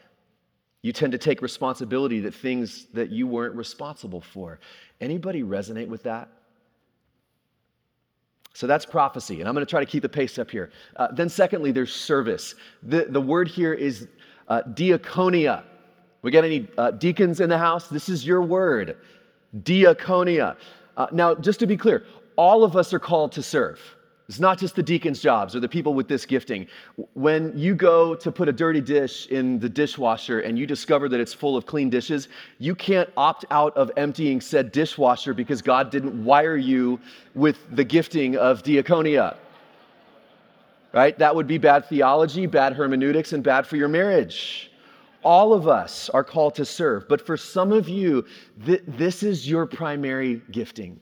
You 0.82 0.92
tend 0.92 1.12
to 1.12 1.18
take 1.18 1.42
responsibility 1.42 2.20
that 2.20 2.34
things 2.34 2.86
that 2.94 3.10
you 3.10 3.26
weren't 3.26 3.54
responsible 3.54 4.20
for. 4.20 4.60
Anybody 5.00 5.42
resonate 5.42 5.88
with 5.88 6.02
that? 6.04 6.28
So 8.54 8.66
that's 8.66 8.84
prophecy, 8.84 9.40
and 9.40 9.48
I'm 9.48 9.54
going 9.54 9.64
to 9.64 9.70
try 9.70 9.80
to 9.80 9.86
keep 9.86 10.02
the 10.02 10.08
pace 10.08 10.38
up 10.38 10.50
here. 10.50 10.70
Uh, 10.96 11.08
then, 11.12 11.28
secondly, 11.28 11.70
there's 11.70 11.94
service. 11.94 12.54
The, 12.82 13.06
the 13.08 13.20
word 13.20 13.48
here 13.48 13.72
is 13.72 14.08
uh, 14.48 14.62
diaconia. 14.74 15.62
We 16.22 16.30
got 16.30 16.44
any 16.44 16.68
uh, 16.76 16.90
deacons 16.90 17.40
in 17.40 17.48
the 17.48 17.58
house? 17.58 17.88
This 17.88 18.08
is 18.08 18.26
your 18.26 18.42
word, 18.42 18.96
diaconia. 19.62 20.56
Uh, 20.96 21.06
now, 21.12 21.34
just 21.34 21.60
to 21.60 21.66
be 21.66 21.76
clear, 21.76 22.04
all 22.36 22.64
of 22.64 22.76
us 22.76 22.92
are 22.92 22.98
called 22.98 23.32
to 23.32 23.42
serve. 23.42 23.80
It's 24.30 24.38
not 24.38 24.58
just 24.58 24.76
the 24.76 24.82
deacon's 24.84 25.20
jobs 25.20 25.56
or 25.56 25.60
the 25.60 25.68
people 25.68 25.92
with 25.92 26.06
this 26.06 26.24
gifting. 26.24 26.68
When 27.14 27.52
you 27.58 27.74
go 27.74 28.14
to 28.14 28.30
put 28.30 28.48
a 28.48 28.52
dirty 28.52 28.80
dish 28.80 29.26
in 29.26 29.58
the 29.58 29.68
dishwasher 29.68 30.38
and 30.38 30.56
you 30.56 30.66
discover 30.68 31.08
that 31.08 31.18
it's 31.18 31.34
full 31.34 31.56
of 31.56 31.66
clean 31.66 31.90
dishes, 31.90 32.28
you 32.58 32.76
can't 32.76 33.10
opt 33.16 33.44
out 33.50 33.76
of 33.76 33.90
emptying 33.96 34.40
said 34.40 34.70
dishwasher 34.70 35.34
because 35.34 35.60
God 35.60 35.90
didn't 35.90 36.24
wire 36.24 36.56
you 36.56 37.00
with 37.34 37.58
the 37.74 37.82
gifting 37.82 38.36
of 38.36 38.62
diaconia. 38.62 39.36
Right? 40.92 41.18
That 41.18 41.34
would 41.34 41.48
be 41.48 41.58
bad 41.58 41.86
theology, 41.86 42.46
bad 42.46 42.74
hermeneutics, 42.74 43.32
and 43.32 43.42
bad 43.42 43.66
for 43.66 43.74
your 43.74 43.88
marriage. 43.88 44.70
All 45.24 45.52
of 45.52 45.66
us 45.66 46.08
are 46.10 46.22
called 46.22 46.54
to 46.54 46.64
serve, 46.64 47.08
but 47.08 47.20
for 47.26 47.36
some 47.36 47.72
of 47.72 47.88
you, 47.88 48.24
th- 48.64 48.84
this 48.86 49.24
is 49.24 49.50
your 49.50 49.66
primary 49.66 50.40
gifting 50.52 51.00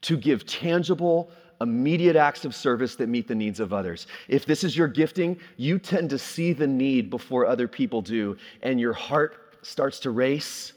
to 0.00 0.16
give 0.16 0.46
tangible, 0.46 1.30
immediate 1.62 2.16
acts 2.16 2.44
of 2.44 2.54
service 2.54 2.96
that 2.96 3.08
meet 3.08 3.28
the 3.28 3.34
needs 3.34 3.60
of 3.60 3.72
others. 3.72 4.06
If 4.28 4.44
this 4.44 4.64
is 4.64 4.76
your 4.76 4.88
gifting, 4.88 5.38
you 5.56 5.78
tend 5.78 6.10
to 6.10 6.18
see 6.18 6.52
the 6.52 6.66
need 6.66 7.08
before 7.08 7.46
other 7.46 7.68
people 7.68 8.02
do, 8.02 8.36
and 8.62 8.80
your 8.80 8.92
heart 8.92 9.56
starts 9.62 10.00
to 10.00 10.10
race 10.10 10.72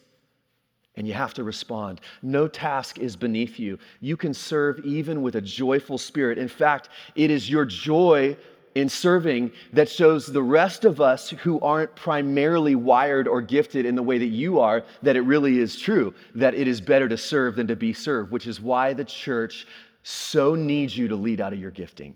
and 0.98 1.08
you 1.08 1.14
have 1.14 1.34
to 1.34 1.44
respond. 1.44 2.02
No 2.22 2.48
task 2.48 3.00
is 3.00 3.16
beneath 3.16 3.60
you. 3.60 3.78
You 4.00 4.16
can 4.16 4.34
serve 4.34 4.80
even 4.86 5.22
with 5.22 5.36
a 5.36 5.42
joyful 5.42 5.98
spirit. 5.98 6.38
In 6.38 6.48
fact, 6.48 6.90
it 7.16 7.30
is 7.30 7.50
your 7.50 7.66
joy 7.66 8.38
in 8.76 8.90
serving 8.90 9.52
that 9.72 9.90
shows 9.90 10.28
the 10.28 10.44
rest 10.44 10.84
of 10.84 11.00
us 11.00 11.30
who 11.30 11.60
aren't 11.62 11.96
primarily 11.96 12.76
wired 12.76 13.28
or 13.28 13.42
gifted 13.42 13.86
in 13.86 13.96
the 13.96 14.04
way 14.04 14.18
that 14.18 14.26
you 14.26 14.60
are 14.60 14.84
that 15.02 15.16
it 15.16 15.22
really 15.22 15.60
is 15.60 15.80
true, 15.80 16.14
that 16.36 16.54
it 16.54 16.68
is 16.68 16.82
better 16.82 17.08
to 17.08 17.18
serve 17.18 17.56
than 17.56 17.68
to 17.68 17.76
be 17.76 17.94
served, 17.94 18.32
which 18.32 18.48
is 18.48 18.60
why 18.60 18.94
the 18.94 19.06
church 19.06 19.66
so 20.08 20.54
needs 20.54 20.96
you 20.96 21.08
to 21.08 21.16
lead 21.16 21.42
out 21.42 21.52
of 21.52 21.60
your 21.60 21.72
gifting. 21.72 22.16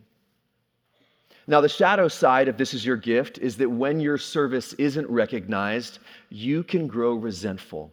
Now, 1.48 1.60
the 1.60 1.68
shadow 1.68 2.08
side 2.08 2.48
of 2.48 2.56
this 2.56 2.76
is 2.76 2.86
your 2.86 2.98
gift 2.98 3.40
is 3.40 3.58
that 3.58 3.68
when 3.68 4.00
your 4.00 4.20
service 4.20 4.74
isn't 4.74 5.10
recognized, 5.10 5.98
you 6.30 6.62
can 6.62 6.86
grow 6.86 7.16
resentful. 7.16 7.92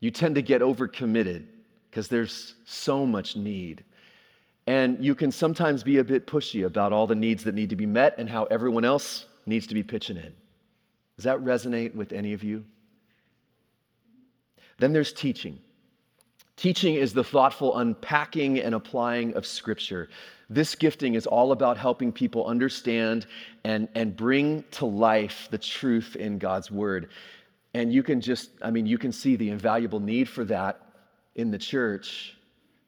You 0.00 0.10
tend 0.10 0.36
to 0.36 0.42
get 0.42 0.62
overcommitted 0.62 1.44
because 1.90 2.08
there's 2.08 2.54
so 2.64 3.04
much 3.04 3.36
need. 3.36 3.84
And 4.66 5.04
you 5.04 5.14
can 5.14 5.30
sometimes 5.30 5.82
be 5.82 5.98
a 5.98 6.04
bit 6.04 6.26
pushy 6.26 6.64
about 6.64 6.94
all 6.94 7.06
the 7.06 7.14
needs 7.14 7.44
that 7.44 7.54
need 7.54 7.68
to 7.68 7.76
be 7.76 7.84
met 7.84 8.14
and 8.16 8.26
how 8.26 8.44
everyone 8.44 8.86
else 8.86 9.26
needs 9.44 9.66
to 9.66 9.74
be 9.74 9.82
pitching 9.82 10.16
in. 10.16 10.32
Does 11.16 11.24
that 11.24 11.40
resonate 11.40 11.94
with 11.94 12.14
any 12.14 12.32
of 12.32 12.42
you? 12.42 12.64
Then 14.78 14.94
there's 14.94 15.12
teaching. 15.12 15.58
Teaching 16.56 16.94
is 16.94 17.12
the 17.12 17.22
thoughtful 17.22 17.76
unpacking 17.76 18.58
and 18.60 18.74
applying 18.74 19.34
of 19.34 19.44
Scripture. 19.44 20.08
This 20.48 20.74
gifting 20.74 21.14
is 21.14 21.26
all 21.26 21.52
about 21.52 21.76
helping 21.76 22.10
people 22.10 22.46
understand 22.46 23.26
and, 23.64 23.88
and 23.94 24.16
bring 24.16 24.64
to 24.72 24.86
life 24.86 25.48
the 25.50 25.58
truth 25.58 26.16
in 26.16 26.38
God's 26.38 26.70
Word. 26.70 27.10
And 27.74 27.92
you 27.92 28.02
can 28.02 28.22
just, 28.22 28.50
I 28.62 28.70
mean, 28.70 28.86
you 28.86 28.96
can 28.96 29.12
see 29.12 29.36
the 29.36 29.50
invaluable 29.50 30.00
need 30.00 30.30
for 30.30 30.44
that 30.44 30.80
in 31.34 31.50
the 31.50 31.58
church 31.58 32.38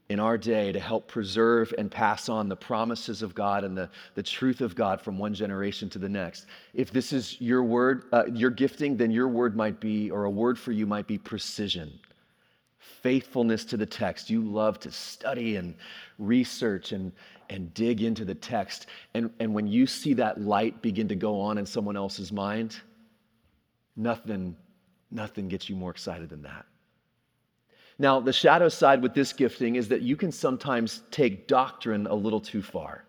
in 0.08 0.18
our 0.18 0.38
day 0.38 0.72
to 0.72 0.80
help 0.80 1.06
preserve 1.06 1.74
and 1.76 1.90
pass 1.90 2.30
on 2.30 2.48
the 2.48 2.56
promises 2.56 3.20
of 3.20 3.34
God 3.34 3.64
and 3.64 3.76
the, 3.76 3.90
the 4.14 4.22
truth 4.22 4.62
of 4.62 4.74
God 4.74 4.98
from 5.02 5.18
one 5.18 5.34
generation 5.34 5.90
to 5.90 5.98
the 5.98 6.08
next. 6.08 6.46
If 6.72 6.90
this 6.90 7.12
is 7.12 7.38
your 7.38 7.62
word, 7.62 8.04
uh, 8.12 8.24
your 8.32 8.48
gifting, 8.48 8.96
then 8.96 9.10
your 9.10 9.28
word 9.28 9.54
might 9.54 9.78
be, 9.78 10.10
or 10.10 10.24
a 10.24 10.30
word 10.30 10.58
for 10.58 10.72
you 10.72 10.86
might 10.86 11.06
be 11.06 11.18
precision 11.18 11.92
faithfulness 13.08 13.64
to 13.64 13.78
the 13.78 13.86
text. 13.86 14.28
You 14.28 14.42
love 14.42 14.78
to 14.80 14.92
study 14.92 15.56
and 15.56 15.74
research 16.18 16.92
and, 16.92 17.10
and 17.48 17.72
dig 17.72 18.02
into 18.02 18.22
the 18.22 18.34
text. 18.34 18.84
And, 19.14 19.30
and 19.40 19.54
when 19.54 19.66
you 19.66 19.86
see 19.86 20.12
that 20.12 20.42
light 20.42 20.82
begin 20.82 21.08
to 21.08 21.14
go 21.14 21.40
on 21.40 21.56
in 21.56 21.64
someone 21.64 21.96
else's 21.96 22.32
mind, 22.32 22.76
nothing, 23.96 24.54
nothing 25.10 25.48
gets 25.48 25.70
you 25.70 25.74
more 25.74 25.90
excited 25.90 26.28
than 26.28 26.42
that. 26.42 26.66
Now, 27.98 28.20
the 28.20 28.30
shadow 28.30 28.68
side 28.68 29.00
with 29.00 29.14
this 29.14 29.32
gifting 29.32 29.76
is 29.76 29.88
that 29.88 30.02
you 30.02 30.14
can 30.14 30.30
sometimes 30.30 31.00
take 31.10 31.48
doctrine 31.48 32.06
a 32.08 32.14
little 32.14 32.42
too 32.42 32.60
far, 32.60 33.06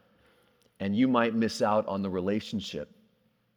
and 0.79 0.95
you 0.95 1.09
might 1.09 1.35
miss 1.35 1.61
out 1.61 1.85
on 1.89 2.01
the 2.01 2.09
relationship 2.09 2.89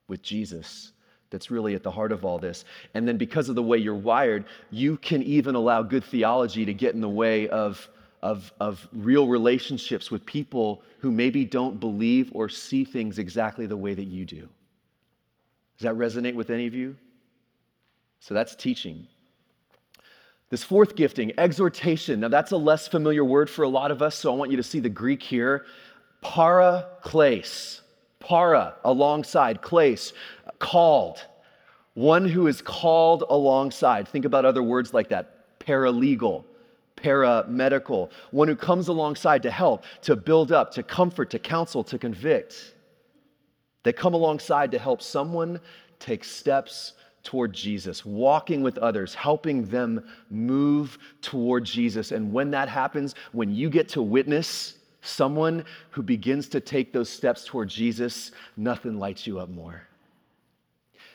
with 0.08 0.22
Jesus 0.22 0.90
that's 1.32 1.50
really 1.50 1.74
at 1.74 1.82
the 1.82 1.90
heart 1.90 2.12
of 2.12 2.24
all 2.24 2.38
this. 2.38 2.64
And 2.94 3.08
then 3.08 3.16
because 3.16 3.48
of 3.48 3.56
the 3.56 3.62
way 3.62 3.78
you're 3.78 3.94
wired, 3.94 4.44
you 4.70 4.96
can 4.98 5.22
even 5.24 5.56
allow 5.56 5.82
good 5.82 6.04
theology 6.04 6.64
to 6.64 6.74
get 6.74 6.94
in 6.94 7.00
the 7.00 7.08
way 7.08 7.48
of, 7.48 7.88
of, 8.22 8.52
of 8.60 8.86
real 8.92 9.26
relationships 9.26 10.12
with 10.12 10.24
people 10.24 10.82
who 11.00 11.10
maybe 11.10 11.44
don't 11.44 11.80
believe 11.80 12.30
or 12.34 12.48
see 12.48 12.84
things 12.84 13.18
exactly 13.18 13.66
the 13.66 13.76
way 13.76 13.94
that 13.94 14.04
you 14.04 14.24
do. 14.24 14.48
Does 15.78 15.84
that 15.84 15.94
resonate 15.94 16.34
with 16.34 16.50
any 16.50 16.68
of 16.68 16.74
you? 16.74 16.96
So 18.20 18.34
that's 18.34 18.54
teaching. 18.54 19.08
This 20.50 20.62
fourth 20.62 20.94
gifting, 20.94 21.32
exhortation. 21.38 22.20
Now, 22.20 22.28
that's 22.28 22.52
a 22.52 22.56
less 22.56 22.86
familiar 22.86 23.24
word 23.24 23.48
for 23.48 23.62
a 23.62 23.68
lot 23.68 23.90
of 23.90 24.02
us, 24.02 24.14
so 24.14 24.32
I 24.32 24.36
want 24.36 24.50
you 24.50 24.58
to 24.58 24.62
see 24.62 24.80
the 24.80 24.88
Greek 24.88 25.22
here. 25.22 25.64
Paraklesis. 26.22 27.81
Para, 28.22 28.74
alongside. 28.84 29.60
Kleis, 29.62 30.12
called. 30.60 31.26
One 31.94 32.26
who 32.26 32.46
is 32.46 32.62
called 32.62 33.24
alongside. 33.28 34.06
Think 34.08 34.24
about 34.24 34.44
other 34.44 34.62
words 34.62 34.94
like 34.94 35.08
that 35.08 35.58
paralegal, 35.58 36.44
paramedical. 36.96 38.10
One 38.30 38.46
who 38.46 38.56
comes 38.56 38.88
alongside 38.88 39.42
to 39.42 39.50
help, 39.50 39.84
to 40.02 40.14
build 40.14 40.52
up, 40.52 40.70
to 40.72 40.82
comfort, 40.82 41.30
to 41.30 41.38
counsel, 41.38 41.82
to 41.84 41.98
convict. 41.98 42.74
They 43.82 43.92
come 43.92 44.14
alongside 44.14 44.70
to 44.70 44.78
help 44.78 45.02
someone 45.02 45.60
take 45.98 46.22
steps 46.22 46.92
toward 47.24 47.52
Jesus, 47.52 48.04
walking 48.04 48.62
with 48.62 48.78
others, 48.78 49.14
helping 49.14 49.64
them 49.64 50.04
move 50.30 50.96
toward 51.20 51.64
Jesus. 51.64 52.12
And 52.12 52.32
when 52.32 52.52
that 52.52 52.68
happens, 52.68 53.14
when 53.32 53.52
you 53.52 53.68
get 53.68 53.88
to 53.90 54.02
witness 54.02 54.78
someone 55.02 55.64
who 55.90 56.02
begins 56.02 56.48
to 56.48 56.60
take 56.60 56.92
those 56.92 57.10
steps 57.10 57.44
toward 57.44 57.68
Jesus, 57.68 58.32
nothing 58.56 58.98
lights 58.98 59.26
you 59.26 59.38
up 59.38 59.50
more. 59.50 59.86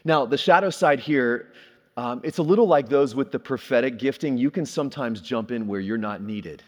Now, 0.03 0.25
the 0.25 0.37
shadow 0.37 0.69
side 0.69 0.99
here, 0.99 1.53
um, 1.97 2.21
it's 2.23 2.37
a 2.37 2.43
little 2.43 2.67
like 2.67 2.87
those 2.87 3.15
with 3.15 3.31
the 3.31 3.39
prophetic 3.39 3.97
gifting. 3.97 4.37
You 4.37 4.51
can 4.51 4.65
sometimes 4.65 5.21
jump 5.21 5.51
in 5.51 5.67
where 5.67 5.79
you're 5.79 5.97
not 5.97 6.21
needed. 6.21 6.63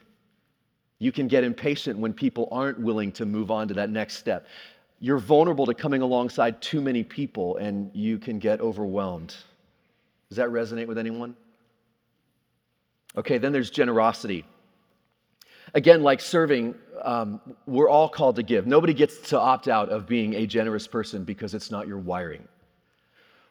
You 0.97 1.11
can 1.11 1.27
get 1.27 1.43
impatient 1.43 1.97
when 1.99 2.13
people 2.13 2.49
aren't 2.51 2.79
willing 2.79 3.11
to 3.13 3.25
move 3.25 3.51
on 3.51 3.67
to 3.67 3.73
that 3.75 3.89
next 3.89 4.17
step. 4.17 4.47
you're 4.99 5.17
vulnerable 5.19 5.65
to 5.65 5.73
coming 5.73 6.01
alongside 6.01 6.61
too 6.61 6.81
many 6.81 7.03
people 7.03 7.57
and 7.57 7.89
you 7.93 8.17
can 8.17 8.37
get 8.37 8.59
overwhelmed. 8.59 9.35
Does 10.27 10.37
that 10.37 10.49
resonate 10.49 10.87
with 10.87 10.97
anyone? 10.97 11.35
Okay, 13.17 13.37
then 13.37 13.51
there's 13.51 13.69
generosity. 13.69 14.45
Again, 15.73 16.03
like 16.03 16.19
serving, 16.19 16.75
um, 17.03 17.39
we're 17.65 17.89
all 17.89 18.09
called 18.09 18.35
to 18.37 18.43
give. 18.43 18.65
Nobody 18.67 18.93
gets 18.93 19.29
to 19.29 19.39
opt 19.39 19.67
out 19.67 19.89
of 19.89 20.07
being 20.07 20.33
a 20.35 20.45
generous 20.45 20.87
person 20.87 21.23
because 21.23 21.53
it's 21.53 21.71
not 21.71 21.87
your 21.87 21.97
wiring. 21.97 22.47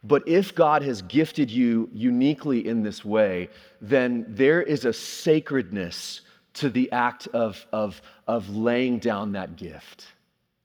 But 0.05 0.27
if 0.29 0.55
God 0.55 0.83
has 0.83 1.03
gifted 1.03 1.51
you 1.51 1.89
uniquely 1.93 2.67
in 2.67 2.83
this 2.83 3.05
way, 3.05 3.51
then 3.81 4.25
there 4.29 4.63
is 4.63 4.85
a 4.85 4.93
sacredness 4.93 6.23
to 6.55 6.71
the 6.71 6.91
act 6.93 7.27
of, 7.29 7.67
of, 7.73 8.01
of 8.27 8.49
laying 8.51 8.99
down 8.99 9.33
that 9.33 9.57
gift 9.57 10.07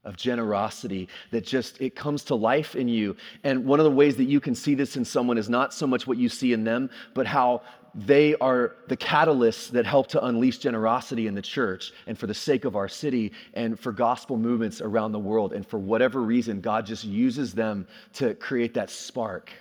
of 0.04 0.16
generosity 0.16 1.08
that 1.30 1.44
just 1.44 1.80
it 1.80 1.94
comes 1.94 2.24
to 2.24 2.34
life 2.34 2.74
in 2.76 2.88
you 2.88 3.16
and 3.42 3.64
one 3.64 3.80
of 3.80 3.84
the 3.84 3.90
ways 3.90 4.16
that 4.16 4.24
you 4.24 4.40
can 4.40 4.54
see 4.54 4.74
this 4.74 4.96
in 4.96 5.04
someone 5.04 5.38
is 5.38 5.48
not 5.48 5.72
so 5.72 5.86
much 5.86 6.06
what 6.06 6.18
you 6.18 6.28
see 6.28 6.52
in 6.52 6.64
them 6.64 6.90
but 7.14 7.26
how 7.26 7.62
they 7.94 8.34
are 8.36 8.76
the 8.88 8.96
catalysts 8.96 9.70
that 9.70 9.86
help 9.86 10.08
to 10.08 10.24
unleash 10.24 10.58
generosity 10.58 11.26
in 11.26 11.34
the 11.34 11.42
church 11.42 11.92
and 12.06 12.18
for 12.18 12.26
the 12.26 12.34
sake 12.34 12.64
of 12.64 12.74
our 12.74 12.88
city 12.88 13.32
and 13.54 13.78
for 13.78 13.92
gospel 13.92 14.36
movements 14.36 14.80
around 14.80 15.12
the 15.12 15.18
world. 15.18 15.52
And 15.52 15.66
for 15.66 15.78
whatever 15.78 16.20
reason, 16.22 16.60
God 16.60 16.86
just 16.86 17.04
uses 17.04 17.52
them 17.52 17.86
to 18.14 18.34
create 18.34 18.74
that 18.74 18.90
spark. 18.90 19.52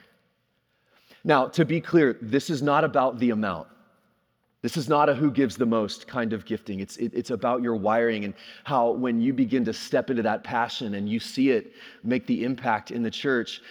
Now, 1.23 1.47
to 1.49 1.63
be 1.63 1.79
clear, 1.79 2.17
this 2.21 2.49
is 2.49 2.61
not 2.61 2.83
about 2.83 3.19
the 3.19 3.29
amount. 3.29 3.67
This 4.63 4.77
is 4.77 4.87
not 4.87 5.09
a 5.09 5.13
who 5.13 5.29
gives 5.29 5.57
the 5.57 5.65
most 5.65 6.07
kind 6.07 6.31
of 6.31 6.45
gifting. 6.45 6.79
It's, 6.79 6.95
it, 6.95 7.11
it's 7.13 7.31
about 7.31 7.61
your 7.61 7.75
wiring 7.75 8.23
and 8.23 8.33
how, 8.63 8.91
when 8.91 9.19
you 9.19 9.33
begin 9.33 9.65
to 9.65 9.73
step 9.73 10.09
into 10.09 10.23
that 10.23 10.41
passion 10.45 10.95
and 10.95 11.07
you 11.07 11.19
see 11.19 11.51
it 11.51 11.73
make 12.01 12.25
the 12.25 12.45
impact 12.45 12.89
in 12.89 13.03
the 13.03 13.11
church, 13.11 13.61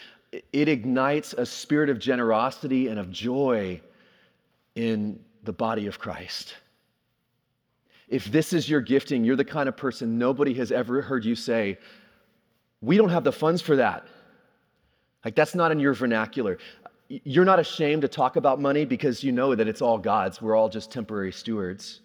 it 0.53 0.69
ignites 0.69 1.33
a 1.33 1.47
spirit 1.47 1.89
of 1.89 1.99
generosity 1.99 2.89
and 2.89 2.99
of 2.99 3.11
joy 3.11 3.81
in 4.75 5.19
the 5.45 5.53
body 5.53 5.87
of 5.87 5.99
Christ. 5.99 6.57
If 8.09 8.27
this 8.27 8.53
is 8.53 8.69
your 8.69 8.83
gifting, 8.83 9.25
you're 9.25 9.37
the 9.37 9.47
kind 9.47 9.71
of 9.71 9.77
person 9.79 10.19
nobody 10.19 10.53
has 10.55 10.71
ever 10.71 11.01
heard 11.01 11.25
you 11.25 11.35
say, 11.35 11.79
We 12.83 12.99
don't 12.99 13.09
have 13.09 13.25
the 13.25 13.33
funds 13.33 13.63
for 13.63 13.77
that. 13.77 14.07
Like, 15.25 15.35
that's 15.37 15.55
not 15.55 15.73
in 15.73 15.79
your 15.79 15.95
vernacular. 15.95 16.59
You're 17.25 17.45
not 17.45 17.59
ashamed 17.59 18.02
to 18.02 18.09
talk 18.09 18.37
about 18.37 18.59
money 18.59 18.87
because 18.87 19.23
you 19.23 19.33
know 19.33 19.54
that 19.54 19.69
it's 19.69 19.83
all 19.83 19.99
God's. 19.99 20.40
We're 20.40 20.57
all 20.57 20.71
just 20.71 20.90
temporary 20.90 21.33
stewards. 21.33 22.00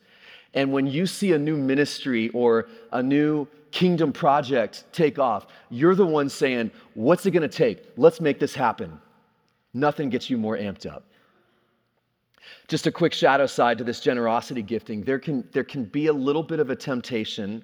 And 0.54 0.74
when 0.74 0.86
you 0.86 1.06
see 1.06 1.32
a 1.32 1.40
new 1.40 1.56
ministry 1.56 2.30
or 2.30 2.68
a 2.92 3.02
new 3.02 3.48
kingdom 3.72 4.12
project 4.12 4.84
take 4.92 5.18
off, 5.18 5.48
you're 5.70 5.96
the 5.96 6.06
one 6.06 6.28
saying, 6.28 6.72
What's 6.94 7.26
it 7.26 7.32
gonna 7.32 7.48
take? 7.48 7.84
Let's 7.96 8.20
make 8.20 8.38
this 8.40 8.54
happen. 8.54 9.00
Nothing 9.74 10.10
gets 10.10 10.30
you 10.30 10.38
more 10.38 10.58
amped 10.58 10.86
up. 10.86 11.04
Just 12.68 12.88
a 12.88 12.92
quick 12.92 13.14
shadow 13.14 13.46
side 13.46 13.78
to 13.78 13.86
this 13.86 14.02
generosity 14.02 14.62
gifting. 14.62 15.04
There 15.04 15.20
can, 15.20 15.48
there 15.54 15.64
can 15.64 15.86
be 15.86 16.08
a 16.08 16.14
little 16.14 16.44
bit 16.44 16.60
of 16.60 16.70
a 16.70 16.76
temptation 16.76 17.64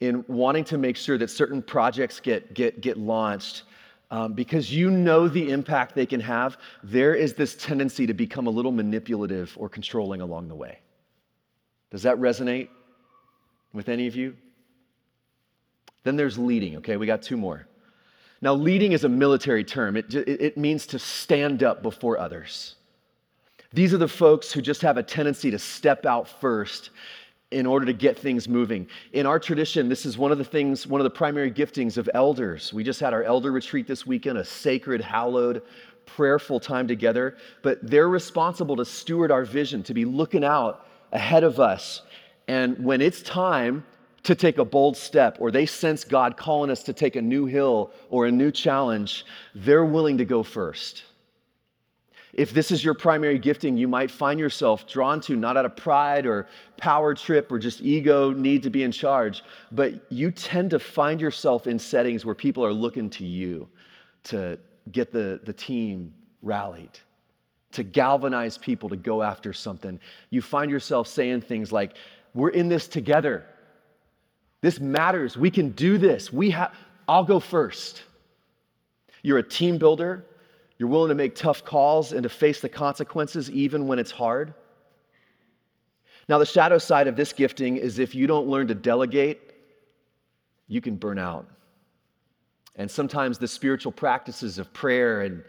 in 0.00 0.24
wanting 0.28 0.64
to 0.64 0.78
make 0.78 0.96
sure 0.96 1.18
that 1.18 1.30
certain 1.30 1.62
projects 1.62 2.18
get, 2.20 2.54
get, 2.54 2.80
get 2.80 2.96
launched 2.96 3.64
um, 4.10 4.32
because 4.32 4.72
you 4.72 4.90
know 4.90 5.28
the 5.28 5.50
impact 5.50 5.94
they 5.94 6.06
can 6.06 6.20
have. 6.20 6.58
There 6.82 7.14
is 7.14 7.34
this 7.34 7.54
tendency 7.54 8.06
to 8.06 8.14
become 8.14 8.46
a 8.46 8.50
little 8.50 8.72
manipulative 8.72 9.54
or 9.58 9.68
controlling 9.68 10.20
along 10.20 10.48
the 10.48 10.54
way. 10.54 10.78
Does 11.90 12.02
that 12.02 12.16
resonate 12.18 12.68
with 13.72 13.88
any 13.88 14.06
of 14.06 14.16
you? 14.16 14.36
Then 16.04 16.16
there's 16.16 16.38
leading, 16.38 16.76
okay? 16.76 16.96
We 16.96 17.06
got 17.06 17.22
two 17.22 17.36
more. 17.36 17.66
Now, 18.40 18.54
leading 18.54 18.92
is 18.92 19.04
a 19.04 19.08
military 19.08 19.64
term, 19.64 19.96
it, 19.96 20.14
it, 20.14 20.56
means 20.56 20.86
to 20.88 20.98
stand 20.98 21.64
up 21.64 21.82
before 21.82 22.18
others. 22.18 22.76
These 23.72 23.92
are 23.92 23.98
the 23.98 24.08
folks 24.08 24.52
who 24.52 24.62
just 24.62 24.80
have 24.82 24.96
a 24.96 25.02
tendency 25.02 25.50
to 25.50 25.58
step 25.58 26.06
out 26.06 26.28
first 26.28 26.90
in 27.50 27.64
order 27.64 27.86
to 27.86 27.92
get 27.92 28.18
things 28.18 28.48
moving. 28.48 28.86
In 29.12 29.24
our 29.24 29.38
tradition, 29.38 29.88
this 29.88 30.04
is 30.04 30.18
one 30.18 30.32
of 30.32 30.38
the 30.38 30.44
things, 30.44 30.86
one 30.86 31.00
of 31.00 31.04
the 31.04 31.10
primary 31.10 31.50
giftings 31.50 31.96
of 31.96 32.08
elders. 32.12 32.72
We 32.72 32.84
just 32.84 33.00
had 33.00 33.14
our 33.14 33.22
elder 33.22 33.52
retreat 33.52 33.86
this 33.86 34.06
weekend, 34.06 34.38
a 34.38 34.44
sacred, 34.44 35.00
hallowed, 35.00 35.62
prayerful 36.04 36.60
time 36.60 36.86
together, 36.86 37.36
but 37.62 37.78
they're 37.82 38.08
responsible 38.08 38.76
to 38.76 38.84
steward 38.84 39.30
our 39.30 39.44
vision, 39.44 39.82
to 39.84 39.94
be 39.94 40.04
looking 40.04 40.44
out 40.44 40.86
ahead 41.12 41.44
of 41.44 41.58
us. 41.58 42.02
And 42.48 42.82
when 42.84 43.00
it's 43.00 43.22
time 43.22 43.84
to 44.24 44.34
take 44.34 44.58
a 44.58 44.64
bold 44.64 44.96
step, 44.96 45.38
or 45.40 45.50
they 45.50 45.64
sense 45.64 46.04
God 46.04 46.36
calling 46.36 46.70
us 46.70 46.82
to 46.82 46.92
take 46.92 47.16
a 47.16 47.22
new 47.22 47.46
hill 47.46 47.92
or 48.10 48.26
a 48.26 48.32
new 48.32 48.50
challenge, 48.50 49.24
they're 49.54 49.84
willing 49.84 50.18
to 50.18 50.24
go 50.24 50.42
first. 50.42 51.04
If 52.32 52.52
this 52.52 52.70
is 52.70 52.84
your 52.84 52.94
primary 52.94 53.38
gifting, 53.38 53.76
you 53.76 53.88
might 53.88 54.10
find 54.10 54.38
yourself 54.38 54.86
drawn 54.86 55.20
to, 55.22 55.36
not 55.36 55.56
out 55.56 55.64
of 55.64 55.76
pride 55.76 56.26
or 56.26 56.46
power 56.76 57.14
trip 57.14 57.50
or 57.50 57.58
just 57.58 57.80
ego, 57.80 58.32
need 58.32 58.62
to 58.62 58.70
be 58.70 58.82
in 58.82 58.92
charge, 58.92 59.42
but 59.72 60.10
you 60.12 60.30
tend 60.30 60.70
to 60.70 60.78
find 60.78 61.20
yourself 61.20 61.66
in 61.66 61.78
settings 61.78 62.24
where 62.24 62.34
people 62.34 62.64
are 62.64 62.72
looking 62.72 63.08
to 63.10 63.24
you 63.24 63.68
to 64.24 64.58
get 64.92 65.10
the, 65.10 65.40
the 65.44 65.52
team 65.52 66.12
rallied, 66.42 66.98
to 67.72 67.82
galvanize 67.82 68.58
people 68.58 68.88
to 68.90 68.96
go 68.96 69.22
after 69.22 69.52
something. 69.52 69.98
You 70.30 70.42
find 70.42 70.70
yourself 70.70 71.08
saying 71.08 71.42
things 71.42 71.72
like, 71.72 71.94
We're 72.34 72.50
in 72.50 72.68
this 72.68 72.88
together. 72.88 73.46
This 74.60 74.80
matters. 74.80 75.36
We 75.36 75.50
can 75.50 75.70
do 75.70 75.98
this. 75.98 76.32
We 76.32 76.50
have, 76.50 76.74
I'll 77.06 77.24
go 77.24 77.40
first. 77.40 78.02
You're 79.22 79.38
a 79.38 79.42
team 79.42 79.78
builder. 79.78 80.24
You're 80.78 80.88
willing 80.88 81.08
to 81.08 81.14
make 81.14 81.34
tough 81.34 81.64
calls 81.64 82.12
and 82.12 82.22
to 82.22 82.28
face 82.28 82.60
the 82.60 82.68
consequences 82.68 83.50
even 83.50 83.86
when 83.86 83.98
it's 83.98 84.12
hard. 84.12 84.54
Now, 86.28 86.38
the 86.38 86.46
shadow 86.46 86.78
side 86.78 87.08
of 87.08 87.16
this 87.16 87.32
gifting 87.32 87.76
is 87.76 87.98
if 87.98 88.14
you 88.14 88.26
don't 88.26 88.46
learn 88.46 88.68
to 88.68 88.74
delegate, 88.74 89.40
you 90.68 90.80
can 90.80 90.96
burn 90.96 91.18
out. 91.18 91.46
And 92.76 92.88
sometimes 92.88 93.38
the 93.38 93.48
spiritual 93.48 93.92
practices 93.92 94.58
of 94.58 94.72
prayer 94.72 95.22
and 95.22 95.42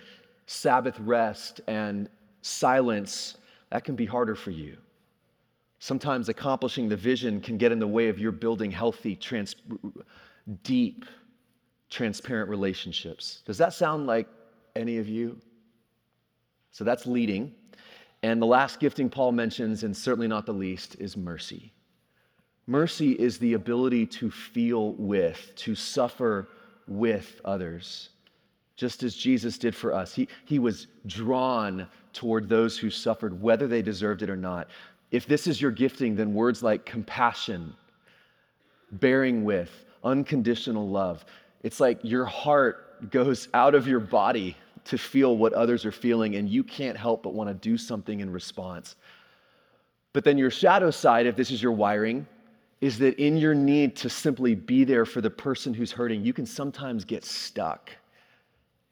Sabbath 0.47 0.99
rest 0.99 1.61
and 1.67 2.09
silence, 2.41 3.37
that 3.69 3.83
can 3.83 3.95
be 3.95 4.05
harder 4.05 4.35
for 4.35 4.51
you. 4.51 4.77
Sometimes 5.77 6.27
accomplishing 6.27 6.89
the 6.89 6.97
vision 6.97 7.39
can 7.39 7.57
get 7.57 7.71
in 7.71 7.77
the 7.77 7.87
way 7.87 8.07
of 8.07 8.17
your 8.17 8.31
building 8.31 8.71
healthy, 8.71 9.15
trans- 9.15 9.55
deep, 10.63 11.05
transparent 11.89 12.49
relationships. 12.49 13.43
Does 13.45 13.57
that 13.59 13.73
sound 13.73 14.07
like 14.07 14.27
any 14.75 14.97
of 14.97 15.07
you? 15.07 15.37
So 16.71 16.83
that's 16.83 17.05
leading. 17.05 17.53
And 18.21 18.41
the 18.41 18.45
last 18.45 18.79
gifting 18.79 19.09
Paul 19.09 19.31
mentions, 19.31 19.83
and 19.83 19.95
certainly 19.95 20.27
not 20.27 20.45
the 20.45 20.53
least, 20.53 20.97
is 20.99 21.15
mercy. 21.15 21.71
Mercy 22.67 23.13
is 23.13 23.39
the 23.39 23.53
ability 23.53 24.05
to 24.05 24.29
feel 24.29 24.93
with, 24.93 25.51
to 25.55 25.73
suffer 25.73 26.49
with 26.87 27.39
others, 27.45 28.09
just 28.75 29.03
as 29.03 29.15
Jesus 29.15 29.57
did 29.57 29.75
for 29.75 29.93
us. 29.93 30.13
He, 30.13 30.27
he 30.45 30.59
was 30.59 30.87
drawn 31.07 31.87
toward 32.13 32.49
those 32.49 32.77
who 32.77 32.89
suffered, 32.89 33.41
whether 33.41 33.67
they 33.67 33.81
deserved 33.81 34.21
it 34.21 34.29
or 34.29 34.35
not. 34.35 34.67
If 35.11 35.25
this 35.25 35.47
is 35.47 35.61
your 35.61 35.71
gifting, 35.71 36.15
then 36.15 36.33
words 36.33 36.61
like 36.61 36.85
compassion, 36.85 37.73
bearing 38.91 39.43
with, 39.43 39.71
unconditional 40.03 40.87
love, 40.87 41.25
it's 41.63 41.79
like 41.79 41.99
your 42.03 42.25
heart 42.25 42.88
goes 43.11 43.47
out 43.53 43.75
of 43.75 43.87
your 43.87 43.99
body 43.99 44.55
to 44.85 44.97
feel 44.97 45.37
what 45.37 45.53
others 45.53 45.85
are 45.85 45.91
feeling, 45.91 46.35
and 46.35 46.49
you 46.49 46.63
can't 46.63 46.97
help 46.97 47.23
but 47.23 47.33
want 47.33 47.49
to 47.49 47.53
do 47.53 47.77
something 47.77 48.19
in 48.19 48.29
response. 48.31 48.95
But 50.13 50.23
then 50.23 50.37
your 50.37 50.51
shadow 50.51 50.91
side, 50.91 51.27
if 51.27 51.35
this 51.35 51.51
is 51.51 51.61
your 51.61 51.71
wiring, 51.71 52.25
is 52.81 52.97
that 52.99 53.15
in 53.19 53.37
your 53.37 53.53
need 53.53 53.95
to 53.97 54.09
simply 54.09 54.55
be 54.55 54.83
there 54.83 55.05
for 55.05 55.21
the 55.21 55.29
person 55.29 55.73
who's 55.73 55.91
hurting, 55.91 56.23
you 56.23 56.33
can 56.33 56.45
sometimes 56.45 57.05
get 57.05 57.25
stuck 57.25 57.91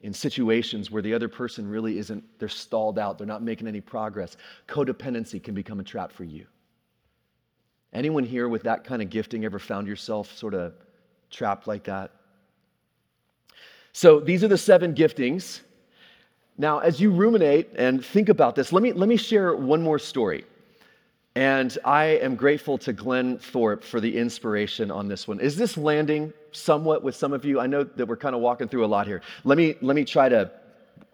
in 0.02 0.12
situations 0.12 0.90
where 0.90 1.02
the 1.02 1.12
other 1.12 1.28
person 1.28 1.66
really 1.66 1.98
isn't, 1.98 2.22
they're 2.38 2.48
stalled 2.48 2.98
out, 2.98 3.18
they're 3.18 3.26
not 3.26 3.42
making 3.42 3.66
any 3.66 3.80
progress. 3.80 4.36
Codependency 4.68 5.42
can 5.42 5.54
become 5.54 5.80
a 5.80 5.84
trap 5.84 6.12
for 6.12 6.24
you. 6.24 6.46
Anyone 7.92 8.24
here 8.24 8.48
with 8.48 8.62
that 8.64 8.84
kind 8.84 9.02
of 9.02 9.10
gifting 9.10 9.44
ever 9.44 9.58
found 9.58 9.88
yourself 9.88 10.36
sort 10.36 10.54
of 10.54 10.74
trapped 11.30 11.66
like 11.66 11.84
that? 11.84 12.12
So 13.98 14.20
these 14.20 14.44
are 14.44 14.48
the 14.48 14.56
seven 14.56 14.94
giftings. 14.94 15.62
Now, 16.56 16.78
as 16.78 17.00
you 17.00 17.10
ruminate 17.10 17.70
and 17.74 18.04
think 18.04 18.28
about 18.28 18.54
this, 18.54 18.72
let 18.72 18.80
me, 18.80 18.92
let 18.92 19.08
me 19.08 19.16
share 19.16 19.56
one 19.56 19.82
more 19.82 19.98
story. 19.98 20.44
And 21.34 21.76
I 21.84 22.04
am 22.04 22.36
grateful 22.36 22.78
to 22.78 22.92
Glenn 22.92 23.38
Thorpe 23.38 23.82
for 23.82 24.00
the 24.00 24.16
inspiration 24.16 24.92
on 24.92 25.08
this 25.08 25.26
one. 25.26 25.40
Is 25.40 25.56
this 25.56 25.76
landing 25.76 26.32
somewhat 26.52 27.02
with 27.02 27.16
some 27.16 27.32
of 27.32 27.44
you? 27.44 27.58
I 27.58 27.66
know 27.66 27.82
that 27.82 28.06
we're 28.06 28.16
kind 28.16 28.36
of 28.36 28.40
walking 28.40 28.68
through 28.68 28.84
a 28.84 28.86
lot 28.86 29.08
here. 29.08 29.20
Let 29.42 29.58
me, 29.58 29.74
let 29.80 29.96
me 29.96 30.04
try 30.04 30.28
to 30.28 30.48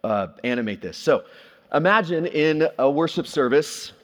uh, 0.03 0.27
animate 0.45 0.83
this. 0.83 0.99
So 0.99 1.25
imagine 1.73 2.27
in 2.27 2.69
a 2.79 2.91
worship 2.91 3.27
service, 3.27 3.95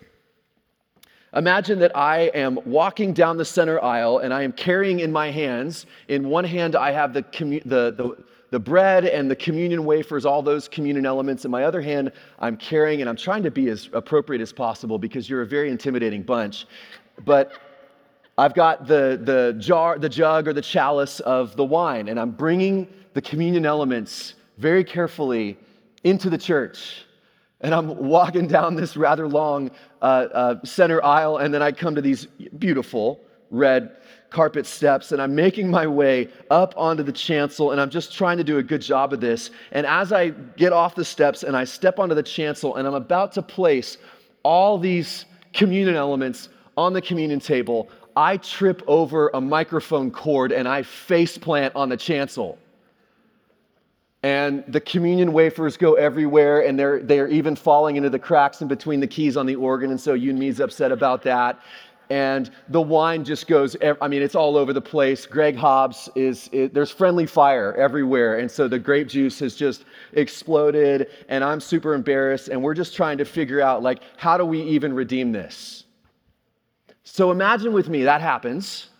Imagine 1.37 1.79
that 1.79 1.97
I 1.97 2.23
am 2.35 2.59
walking 2.65 3.13
down 3.13 3.37
the 3.37 3.45
center 3.45 3.81
aisle 3.85 4.19
and 4.19 4.35
I 4.35 4.43
am 4.43 4.51
carrying 4.51 4.99
in 4.99 5.13
my 5.13 5.31
hands, 5.31 5.87
in 6.09 6.29
one 6.29 6.43
hand, 6.43 6.75
I 6.75 6.91
have 6.91 7.13
the, 7.13 7.23
commu- 7.23 7.63
the, 7.63 7.95
the, 7.97 8.17
the 8.51 8.59
bread 8.59 9.05
and 9.05 9.31
the 9.31 9.37
communion 9.37 9.85
wafers, 9.85 10.27
all 10.27 10.43
those 10.43 10.69
communion 10.69 11.07
elements. 11.07 11.45
In 11.45 11.51
my 11.51 11.65
other 11.65 11.81
hand, 11.81 12.13
I'm 12.39 12.57
carrying, 12.57 13.01
and 13.01 13.09
I'm 13.09 13.17
trying 13.17 13.43
to 13.45 13.51
be 13.51 13.69
as 13.69 13.89
appropriate 13.93 14.43
as 14.43 14.53
possible 14.53 14.99
because 14.99 15.31
you're 15.31 15.43
a 15.43 15.47
very 15.47 15.71
intimidating 15.71 16.23
bunch. 16.23 16.67
But 17.25 17.53
I've 18.37 18.55
got 18.55 18.87
the, 18.87 19.21
the 19.23 19.57
jar, 19.59 19.99
the 19.99 20.09
jug, 20.09 20.49
or 20.49 20.53
the 20.53 20.63
chalice 20.63 21.21
of 21.21 21.57
the 21.57 21.65
wine, 21.65 22.09
and 22.09 22.19
I'm 22.19 22.33
bringing 22.33 22.89
the 23.15 23.23
communion 23.23 23.67
elements 23.67 24.35
very 24.59 24.85
carefully 24.85 25.57
into 26.05 26.31
the 26.31 26.39
church. 26.39 27.05
And 27.61 27.75
I'm 27.75 28.09
walking 28.09 28.47
down 28.47 28.75
this 28.75 28.97
rather 28.97 29.29
long 29.29 29.71
uh, 30.01 30.05
uh, 30.05 30.65
center 30.65 31.05
aisle, 31.05 31.37
and 31.37 31.53
then 31.53 31.63
I 31.63 31.73
come 31.73 31.95
to 31.95 32.01
these 32.01 32.27
beautiful 32.59 33.21
red 33.51 33.97
carpet 34.31 34.67
steps, 34.67 35.13
and 35.13 35.21
I'm 35.21 35.35
making 35.35 35.71
my 35.71 35.87
way 35.87 36.29
up 36.51 36.75
onto 36.77 37.03
the 37.03 37.13
chancel, 37.13 37.73
and 37.73 37.81
I'm 37.81 37.91
just 37.91 38.15
trying 38.15 38.39
to 38.39 38.45
do 38.45 38.59
a 38.59 38.63
good 38.63 38.81
job 38.81 39.13
of 39.13 39.21
this. 39.21 39.51
And 39.73 39.87
as 39.87 40.13
I 40.13 40.31
get 40.31 40.73
off 40.73 40.95
the 40.95 41.05
steps 41.05 41.43
and 41.43 41.57
I 41.57 41.65
step 41.65 41.99
onto 41.99 42.15
the 42.15 42.23
chancel, 42.23 42.77
and 42.77 42.87
I'm 42.87 42.95
about 42.95 43.33
to 43.33 43.43
place 43.43 43.99
all 44.43 44.79
these 44.79 45.27
communion 45.53 45.97
elements 45.97 46.49
on 46.77 46.93
the 46.93 47.03
communion 47.03 47.41
table, 47.41 47.89
I 48.17 48.37
trip 48.39 48.83
over 48.87 49.31
a 49.35 49.41
microphone 49.41 50.11
cord 50.11 50.53
and 50.53 50.67
I 50.67 50.83
face 50.83 51.37
plant 51.37 51.75
on 51.77 51.89
the 51.89 51.97
chancel 51.97 52.59
and 54.23 54.63
the 54.69 54.81
communion 54.81 55.33
wafers 55.33 55.77
go 55.77 55.95
everywhere 55.95 56.67
and 56.67 56.79
they're, 56.79 57.03
they're 57.03 57.29
even 57.29 57.57
falling 57.57 57.97
into 57.97 58.11
the 58.11 58.19
cracks 58.19 58.61
in 58.61 58.69
between 58.69 59.01
the 59.01 59.07
keys 59.07 59.37
on 59.37 59.47
the 59.47 59.57
organ 59.57 59.91
and 59.91 60.01
so 60.01 60.13
Yun 60.13 60.39
Mi's 60.39 60.61
upset 60.61 60.93
about 60.93 61.23
that 61.23 61.59
and 62.11 62.51
the 62.69 62.81
wine 62.81 63.25
just 63.25 63.47
goes 63.47 63.77
i 64.01 64.09
mean 64.09 64.23
it's 64.23 64.35
all 64.35 64.57
over 64.57 64.73
the 64.73 64.81
place 64.81 65.27
greg 65.27 65.57
hobbs 65.57 66.09
is 66.15 66.51
it, 66.53 66.75
there's 66.75 66.91
friendly 66.91 67.27
fire 67.27 67.75
everywhere 67.75 68.39
and 68.39 68.51
so 68.51 68.69
the 68.69 68.79
grape 68.79 69.09
juice 69.09 69.39
has 69.39 69.55
just 69.55 69.85
exploded 70.13 71.09
and 71.29 71.43
i'm 71.43 71.61
super 71.61 71.95
embarrassed 71.95 72.49
and 72.49 72.61
we're 72.61 72.75
just 72.75 72.95
trying 72.95 73.17
to 73.17 73.25
figure 73.25 73.61
out 73.61 73.83
like 73.83 74.03
how 74.17 74.37
do 74.37 74.45
we 74.45 74.61
even 74.63 74.93
redeem 74.93 75.33
this 75.33 75.85
so 77.05 77.31
imagine 77.31 77.73
with 77.73 77.89
me 77.89 78.03
that 78.03 78.21
happens 78.21 78.91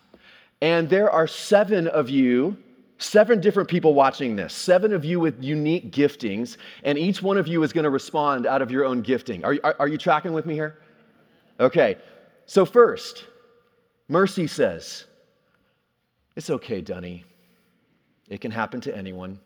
and 0.61 0.89
there 0.89 1.11
are 1.11 1.27
seven 1.27 1.87
of 1.87 2.09
you 2.09 2.57
Seven 3.01 3.41
different 3.41 3.67
people 3.67 3.95
watching 3.95 4.35
this, 4.35 4.53
seven 4.53 4.93
of 4.93 5.03
you 5.03 5.19
with 5.19 5.43
unique 5.43 5.91
giftings, 5.91 6.57
and 6.83 6.99
each 6.99 7.19
one 7.23 7.35
of 7.35 7.47
you 7.47 7.63
is 7.63 7.73
going 7.73 7.83
to 7.83 7.89
respond 7.89 8.45
out 8.45 8.61
of 8.61 8.69
your 8.69 8.85
own 8.85 9.01
gifting. 9.01 9.43
Are, 9.43 9.57
are, 9.63 9.75
are, 9.79 9.87
you 9.87 9.97
tracking 9.97 10.33
with 10.33 10.45
me 10.45 10.53
here? 10.53 10.77
Okay, 11.59 11.97
so 12.51 12.65
first, 12.65 13.27
Mercy 14.09 14.45
says, 14.45 15.05
It's 16.35 16.49
okay, 16.49 16.81
Dunny. 16.81 17.23
It 18.27 18.41
can 18.41 18.51
happen 18.51 18.81
to 18.81 18.93
anyone. 18.93 19.39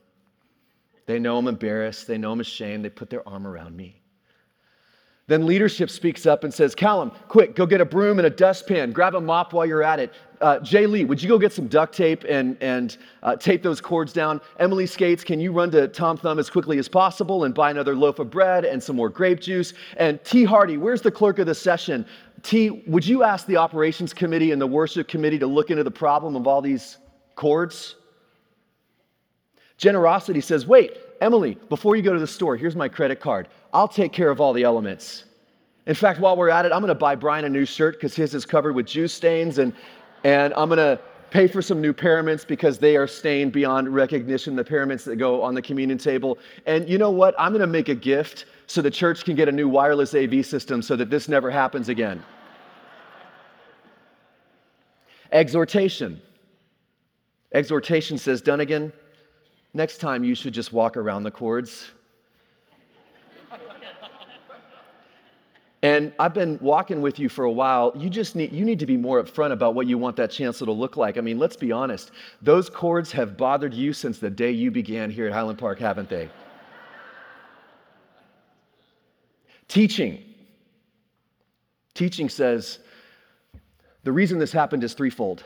They 1.05 1.19
know 1.19 1.37
I'm 1.37 1.47
embarrassed, 1.47 2.07
they 2.07 2.17
know 2.17 2.31
I'm 2.31 2.39
ashamed, 2.39 2.83
they 2.83 2.89
put 2.89 3.11
their 3.11 3.21
arm 3.29 3.45
around 3.45 3.77
me. 3.77 4.01
Then 5.27 5.47
leadership 5.47 5.89
speaks 5.89 6.27
up 6.27 6.43
and 6.43 6.53
says, 6.53 6.75
Callum, 6.75 7.11
quick, 7.27 7.55
go 7.55 7.65
get 7.65 7.81
a 7.81 7.85
broom 7.85 8.19
and 8.19 8.27
a 8.27 8.29
dustpan. 8.29 8.91
Grab 8.91 9.15
a 9.15 9.21
mop 9.21 9.53
while 9.53 9.65
you're 9.65 9.81
at 9.81 9.99
it. 9.99 10.13
Uh, 10.39 10.59
Jay 10.59 10.85
Lee, 10.85 11.03
would 11.03 11.21
you 11.21 11.27
go 11.27 11.39
get 11.39 11.51
some 11.51 11.67
duct 11.67 11.95
tape 11.95 12.23
and, 12.29 12.57
and 12.61 12.97
uh, 13.23 13.35
tape 13.35 13.63
those 13.63 13.81
cords 13.81 14.13
down? 14.13 14.39
Emily 14.59 14.85
Skates, 14.85 15.23
can 15.23 15.39
you 15.39 15.51
run 15.51 15.71
to 15.71 15.87
Tom 15.87 16.17
Thumb 16.17 16.37
as 16.37 16.49
quickly 16.49 16.77
as 16.77 16.87
possible 16.87 17.45
and 17.45 17.55
buy 17.55 17.71
another 17.71 17.95
loaf 17.95 18.19
of 18.19 18.29
bread 18.29 18.65
and 18.65 18.81
some 18.81 18.95
more 18.95 19.09
grape 19.09 19.39
juice? 19.39 19.73
And 19.97 20.23
T. 20.23 20.43
Hardy, 20.43 20.77
where's 20.77 21.01
the 21.01 21.11
clerk 21.11 21.39
of 21.39 21.47
the 21.47 21.55
session? 21.55 22.05
T, 22.45 22.83
would 22.85 23.07
you 23.07 23.23
ask 23.23 23.47
the 23.47 23.57
operations 23.57 24.13
committee 24.13 24.51
and 24.51 24.61
the 24.61 24.67
worship 24.67 25.07
committee 25.07 25.39
to 25.39 25.47
look 25.47 25.71
into 25.71 25.83
the 25.83 25.89
problem 25.89 26.35
of 26.35 26.45
all 26.45 26.61
these 26.61 26.99
cords? 27.33 27.95
Generosity 29.77 30.41
says, 30.41 30.67
wait, 30.67 30.95
Emily, 31.21 31.57
before 31.69 31.95
you 31.95 32.03
go 32.03 32.13
to 32.13 32.19
the 32.19 32.27
store, 32.27 32.55
here's 32.55 32.75
my 32.75 32.87
credit 32.87 33.19
card. 33.19 33.47
I'll 33.73 33.87
take 33.87 34.13
care 34.13 34.29
of 34.29 34.39
all 34.39 34.53
the 34.53 34.61
elements. 34.61 35.25
In 35.87 35.95
fact, 35.95 36.19
while 36.19 36.37
we're 36.37 36.49
at 36.49 36.67
it, 36.67 36.71
I'm 36.71 36.81
going 36.81 36.89
to 36.89 36.95
buy 36.95 37.15
Brian 37.15 37.45
a 37.45 37.49
new 37.49 37.65
shirt 37.65 37.95
because 37.95 38.15
his 38.15 38.35
is 38.35 38.45
covered 38.45 38.75
with 38.75 38.85
juice 38.85 39.11
stains, 39.11 39.57
and, 39.57 39.73
and 40.23 40.53
I'm 40.55 40.69
going 40.69 40.77
to 40.77 41.01
pay 41.35 41.47
for 41.47 41.61
some 41.61 41.81
new 41.81 41.91
paraments 41.91 42.45
because 42.45 42.77
they 42.77 42.95
are 42.95 43.07
stained 43.07 43.51
beyond 43.51 43.93
recognition, 43.93 44.55
the 44.55 44.63
paraments 44.63 45.03
that 45.03 45.17
go 45.17 45.41
on 45.41 45.53
the 45.53 45.61
communion 45.61 45.97
table. 45.97 46.37
And 46.65 46.87
you 46.87 46.97
know 46.97 47.11
what? 47.11 47.35
I'm 47.37 47.51
going 47.51 47.59
to 47.59 47.67
make 47.67 47.89
a 47.89 47.95
gift 47.95 48.45
so 48.67 48.81
the 48.81 48.89
church 48.89 49.25
can 49.25 49.35
get 49.35 49.49
a 49.49 49.51
new 49.51 49.67
wireless 49.67 50.15
AV 50.15 50.45
system 50.45 50.81
so 50.81 50.95
that 50.95 51.09
this 51.09 51.27
never 51.27 51.51
happens 51.51 51.89
again. 51.89 52.23
Exhortation. 55.33 56.21
Exhortation 57.51 58.17
says, 58.17 58.41
Dunnigan, 58.41 58.93
Next 59.75 59.97
time, 59.97 60.23
you 60.23 60.35
should 60.35 60.53
just 60.53 60.71
walk 60.71 60.95
around 60.95 61.23
the 61.23 61.31
cords. 61.31 61.91
And 65.85 66.13
I've 66.17 66.33
been 66.33 66.57
walking 66.63 66.99
with 66.99 67.19
you 67.19 67.29
for 67.29 67.45
a 67.45 67.51
while. 67.51 67.93
You 67.95 68.09
just 68.09 68.35
need 68.35 68.51
you 68.51 68.65
need 68.65 68.79
to 68.79 68.87
be 68.87 68.97
more 68.97 69.21
upfront 69.21 69.51
about 69.51 69.75
what 69.75 69.85
you 69.85 69.99
want 69.99 70.15
that 70.15 70.31
chancel 70.31 70.65
to 70.65 70.71
look 70.71 70.97
like. 70.97 71.15
I 71.15 71.21
mean, 71.21 71.37
let's 71.37 71.55
be 71.55 71.71
honest. 71.71 72.09
Those 72.41 72.71
cords 72.71 73.11
have 73.11 73.37
bothered 73.37 73.71
you 73.71 73.93
since 73.93 74.17
the 74.17 74.31
day 74.31 74.49
you 74.49 74.71
began 74.71 75.11
here 75.11 75.27
at 75.27 75.31
Highland 75.31 75.59
Park, 75.59 75.77
haven't 75.77 76.09
they? 76.09 76.27
Teaching. 79.67 80.23
Teaching 81.93 82.29
says 82.29 82.79
the 84.03 84.11
reason 84.11 84.39
this 84.39 84.51
happened 84.51 84.83
is 84.83 84.95
threefold. 84.95 85.43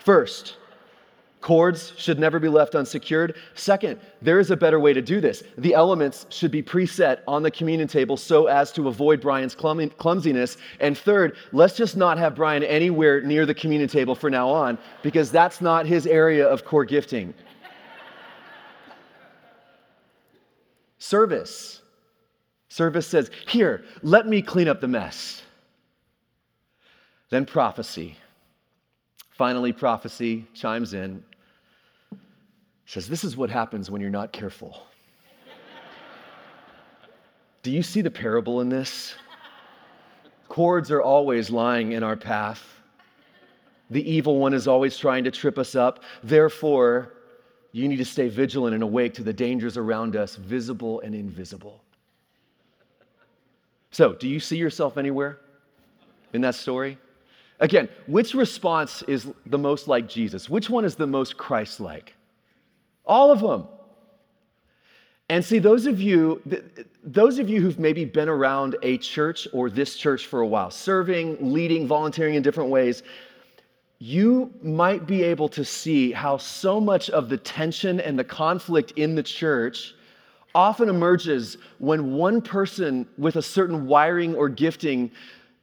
First, 0.00 0.56
Cords 1.40 1.94
should 1.96 2.18
never 2.18 2.38
be 2.38 2.48
left 2.48 2.74
unsecured. 2.74 3.36
Second, 3.54 3.98
there 4.20 4.40
is 4.40 4.50
a 4.50 4.56
better 4.56 4.78
way 4.78 4.92
to 4.92 5.00
do 5.00 5.22
this. 5.22 5.42
The 5.56 5.72
elements 5.72 6.26
should 6.28 6.50
be 6.50 6.62
preset 6.62 7.20
on 7.26 7.42
the 7.42 7.50
communion 7.50 7.88
table 7.88 8.18
so 8.18 8.46
as 8.46 8.70
to 8.72 8.88
avoid 8.88 9.22
Brian's 9.22 9.54
clumsiness. 9.54 10.58
And 10.80 10.98
third, 10.98 11.36
let's 11.52 11.76
just 11.76 11.96
not 11.96 12.18
have 12.18 12.34
Brian 12.34 12.62
anywhere 12.62 13.22
near 13.22 13.46
the 13.46 13.54
communion 13.54 13.88
table 13.88 14.14
for 14.14 14.28
now 14.28 14.50
on 14.50 14.76
because 15.02 15.30
that's 15.30 15.62
not 15.62 15.86
his 15.86 16.06
area 16.06 16.46
of 16.46 16.64
core 16.66 16.84
gifting. 16.84 17.32
Service. 20.98 21.80
Service 22.68 23.06
says, 23.06 23.30
Here, 23.48 23.82
let 24.02 24.26
me 24.26 24.42
clean 24.42 24.68
up 24.68 24.82
the 24.82 24.88
mess. 24.88 25.42
Then 27.30 27.46
prophecy. 27.46 28.16
Finally, 29.30 29.72
prophecy 29.72 30.46
chimes 30.52 30.92
in 30.92 31.24
says, 32.90 33.06
This 33.06 33.22
is 33.22 33.36
what 33.36 33.50
happens 33.50 33.88
when 33.88 34.00
you're 34.00 34.10
not 34.10 34.32
careful. 34.32 34.82
Do 37.62 37.70
you 37.70 37.84
see 37.84 38.00
the 38.00 38.10
parable 38.10 38.60
in 38.60 38.68
this? 38.68 39.14
Cords 40.48 40.90
are 40.90 41.00
always 41.00 41.50
lying 41.50 41.92
in 41.92 42.02
our 42.02 42.16
path. 42.16 42.80
The 43.90 44.08
evil 44.10 44.38
one 44.38 44.52
is 44.52 44.66
always 44.66 44.98
trying 44.98 45.22
to 45.22 45.30
trip 45.30 45.56
us 45.56 45.76
up. 45.76 46.02
Therefore, 46.24 47.12
you 47.70 47.86
need 47.86 47.98
to 47.98 48.04
stay 48.04 48.28
vigilant 48.28 48.74
and 48.74 48.82
awake 48.82 49.14
to 49.14 49.22
the 49.22 49.32
dangers 49.32 49.76
around 49.76 50.16
us, 50.16 50.34
visible 50.34 51.00
and 51.02 51.14
invisible. 51.14 51.84
So, 53.92 54.14
do 54.14 54.28
you 54.28 54.40
see 54.40 54.56
yourself 54.56 54.98
anywhere 54.98 55.38
in 56.32 56.40
that 56.40 56.56
story? 56.56 56.98
Again, 57.60 57.88
which 58.08 58.34
response 58.34 59.02
is 59.02 59.28
the 59.46 59.58
most 59.58 59.86
like 59.86 60.08
Jesus? 60.08 60.50
Which 60.50 60.68
one 60.68 60.84
is 60.84 60.96
the 60.96 61.06
most 61.06 61.36
Christ 61.36 61.78
like? 61.78 62.14
All 63.04 63.30
of 63.30 63.40
them. 63.40 63.66
And 65.28 65.44
see, 65.44 65.60
those 65.60 65.86
of 65.86 66.00
you, 66.00 66.42
those 67.04 67.38
of 67.38 67.48
you 67.48 67.60
who've 67.60 67.78
maybe 67.78 68.04
been 68.04 68.28
around 68.28 68.76
a 68.82 68.98
church 68.98 69.46
or 69.52 69.70
this 69.70 69.94
church 69.96 70.26
for 70.26 70.40
a 70.40 70.46
while, 70.46 70.72
serving, 70.72 71.52
leading, 71.52 71.86
volunteering 71.86 72.34
in 72.34 72.42
different 72.42 72.68
ways, 72.68 73.04
you 74.00 74.52
might 74.62 75.06
be 75.06 75.22
able 75.22 75.48
to 75.50 75.64
see 75.64 76.10
how 76.10 76.36
so 76.36 76.80
much 76.80 77.10
of 77.10 77.28
the 77.28 77.36
tension 77.36 78.00
and 78.00 78.18
the 78.18 78.24
conflict 78.24 78.92
in 78.96 79.14
the 79.14 79.22
church 79.22 79.94
often 80.54 80.88
emerges 80.88 81.58
when 81.78 82.14
one 82.14 82.42
person 82.42 83.06
with 83.18 83.36
a 83.36 83.42
certain 83.42 83.86
wiring 83.86 84.34
or 84.34 84.48
gifting 84.48 85.10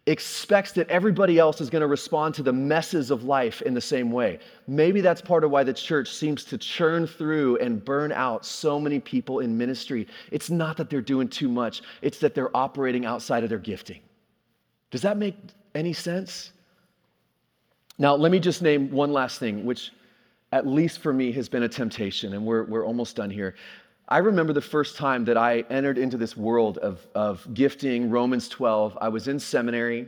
expects 0.07 0.71
that 0.71 0.87
everybody 0.89 1.37
else 1.37 1.59
is 1.59 1.69
going 1.69 1.81
to 1.81 1.87
respond 1.87 2.33
to 2.35 2.43
the 2.43 2.53
messes 2.53 3.11
of 3.11 3.25
life 3.25 3.61
in 3.63 3.73
the 3.73 3.81
same 3.81 4.11
way. 4.11 4.39
Maybe 4.65 5.01
that's 5.01 5.21
part 5.21 5.43
of 5.43 5.51
why 5.51 5.63
the 5.63 5.73
church 5.73 6.13
seems 6.13 6.45
to 6.45 6.57
churn 6.57 7.05
through 7.05 7.57
and 7.57 7.83
burn 7.83 8.11
out 8.13 8.45
so 8.45 8.79
many 8.79 8.99
people 8.99 9.39
in 9.39 9.57
ministry. 9.57 10.07
It's 10.31 10.49
not 10.49 10.77
that 10.77 10.89
they're 10.89 11.01
doing 11.01 11.27
too 11.27 11.49
much, 11.49 11.81
it's 12.01 12.19
that 12.19 12.33
they're 12.33 12.55
operating 12.55 13.05
outside 13.05 13.43
of 13.43 13.49
their 13.49 13.59
gifting. 13.59 13.99
Does 14.91 15.01
that 15.01 15.17
make 15.17 15.35
any 15.75 15.93
sense? 15.93 16.53
Now, 17.99 18.15
let 18.15 18.31
me 18.31 18.39
just 18.39 18.61
name 18.61 18.89
one 18.91 19.11
last 19.11 19.39
thing, 19.39 19.65
which 19.65 19.91
at 20.53 20.65
least 20.65 20.99
for 20.99 21.11
me 21.11 21.31
has 21.33 21.49
been 21.49 21.63
a 21.63 21.69
temptation, 21.69 22.33
and 22.33 22.45
we're, 22.45 22.63
we're 22.63 22.85
almost 22.85 23.15
done 23.15 23.29
here. 23.29 23.55
I 24.09 24.19
remember 24.19 24.53
the 24.53 24.61
first 24.61 24.95
time 24.95 25.25
that 25.25 25.35
I 25.35 25.65
entered 25.69 25.97
into 25.97 26.15
this 26.15 26.37
world 26.37 26.77
of, 26.77 27.05
of 27.13 27.45
gifting, 27.53 28.09
Romans 28.09 28.47
12. 28.47 28.97
I 29.01 29.09
was 29.09 29.27
in 29.27 29.37
seminary 29.37 30.07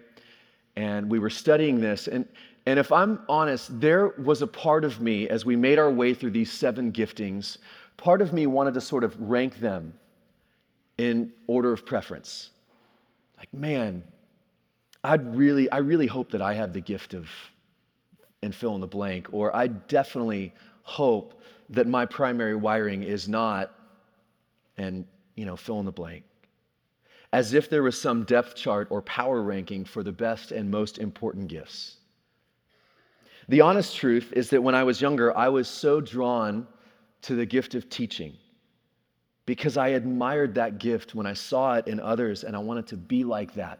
and 0.77 1.09
we 1.09 1.19
were 1.19 1.29
studying 1.29 1.81
this. 1.81 2.07
And, 2.07 2.25
and 2.65 2.79
if 2.79 2.93
I'm 2.93 3.19
honest, 3.27 3.77
there 3.81 4.07
was 4.17 4.41
a 4.41 4.47
part 4.47 4.85
of 4.85 5.01
me 5.01 5.27
as 5.27 5.45
we 5.45 5.57
made 5.57 5.79
our 5.79 5.91
way 5.91 6.13
through 6.13 6.31
these 6.31 6.49
seven 6.49 6.93
giftings, 6.93 7.57
part 7.97 8.21
of 8.21 8.31
me 8.31 8.47
wanted 8.47 8.73
to 8.75 8.81
sort 8.81 9.03
of 9.03 9.19
rank 9.19 9.59
them 9.59 9.93
in 10.97 11.33
order 11.47 11.73
of 11.73 11.85
preference. 11.85 12.51
Like, 13.37 13.53
man, 13.53 14.01
I'd 15.03 15.35
really, 15.35 15.69
I 15.71 15.77
really 15.79 16.07
hope 16.07 16.31
that 16.31 16.41
I 16.41 16.53
have 16.53 16.71
the 16.71 16.81
gift 16.81 17.13
of, 17.13 17.29
and 18.43 18.55
fill 18.55 18.75
in 18.75 18.81
the 18.81 18.87
blank, 18.87 19.27
or 19.33 19.53
I 19.53 19.67
definitely 19.67 20.53
hope 20.83 21.41
that 21.69 21.87
my 21.87 22.05
primary 22.05 22.55
wiring 22.55 23.03
is 23.03 23.27
not 23.27 23.73
and 24.79 25.05
you 25.35 25.45
know 25.45 25.55
fill 25.55 25.79
in 25.79 25.85
the 25.85 25.91
blank. 25.91 26.23
As 27.31 27.53
if 27.53 27.69
there 27.69 27.83
was 27.83 27.99
some 27.99 28.23
depth 28.23 28.55
chart 28.55 28.87
or 28.89 29.03
power 29.03 29.43
ranking 29.43 29.85
for 29.85 30.01
the 30.01 30.11
best 30.11 30.51
and 30.51 30.71
most 30.71 30.97
important 30.97 31.47
gifts. 31.47 31.97
The 33.49 33.61
honest 33.61 33.95
truth 33.95 34.33
is 34.33 34.49
that 34.51 34.61
when 34.61 34.75
i 34.75 34.83
was 34.83 35.01
younger 35.01 35.35
i 35.37 35.49
was 35.49 35.67
so 35.67 35.99
drawn 36.01 36.67
to 37.21 37.35
the 37.35 37.45
gift 37.45 37.75
of 37.75 37.89
teaching 37.89 38.33
because 39.45 39.75
i 39.75 39.89
admired 39.89 40.53
that 40.55 40.77
gift 40.77 41.15
when 41.15 41.25
i 41.25 41.33
saw 41.33 41.75
it 41.75 41.87
in 41.87 41.99
others 41.99 42.43
and 42.43 42.55
i 42.55 42.59
wanted 42.59 42.87
to 42.87 42.97
be 42.97 43.23
like 43.23 43.53
that. 43.55 43.79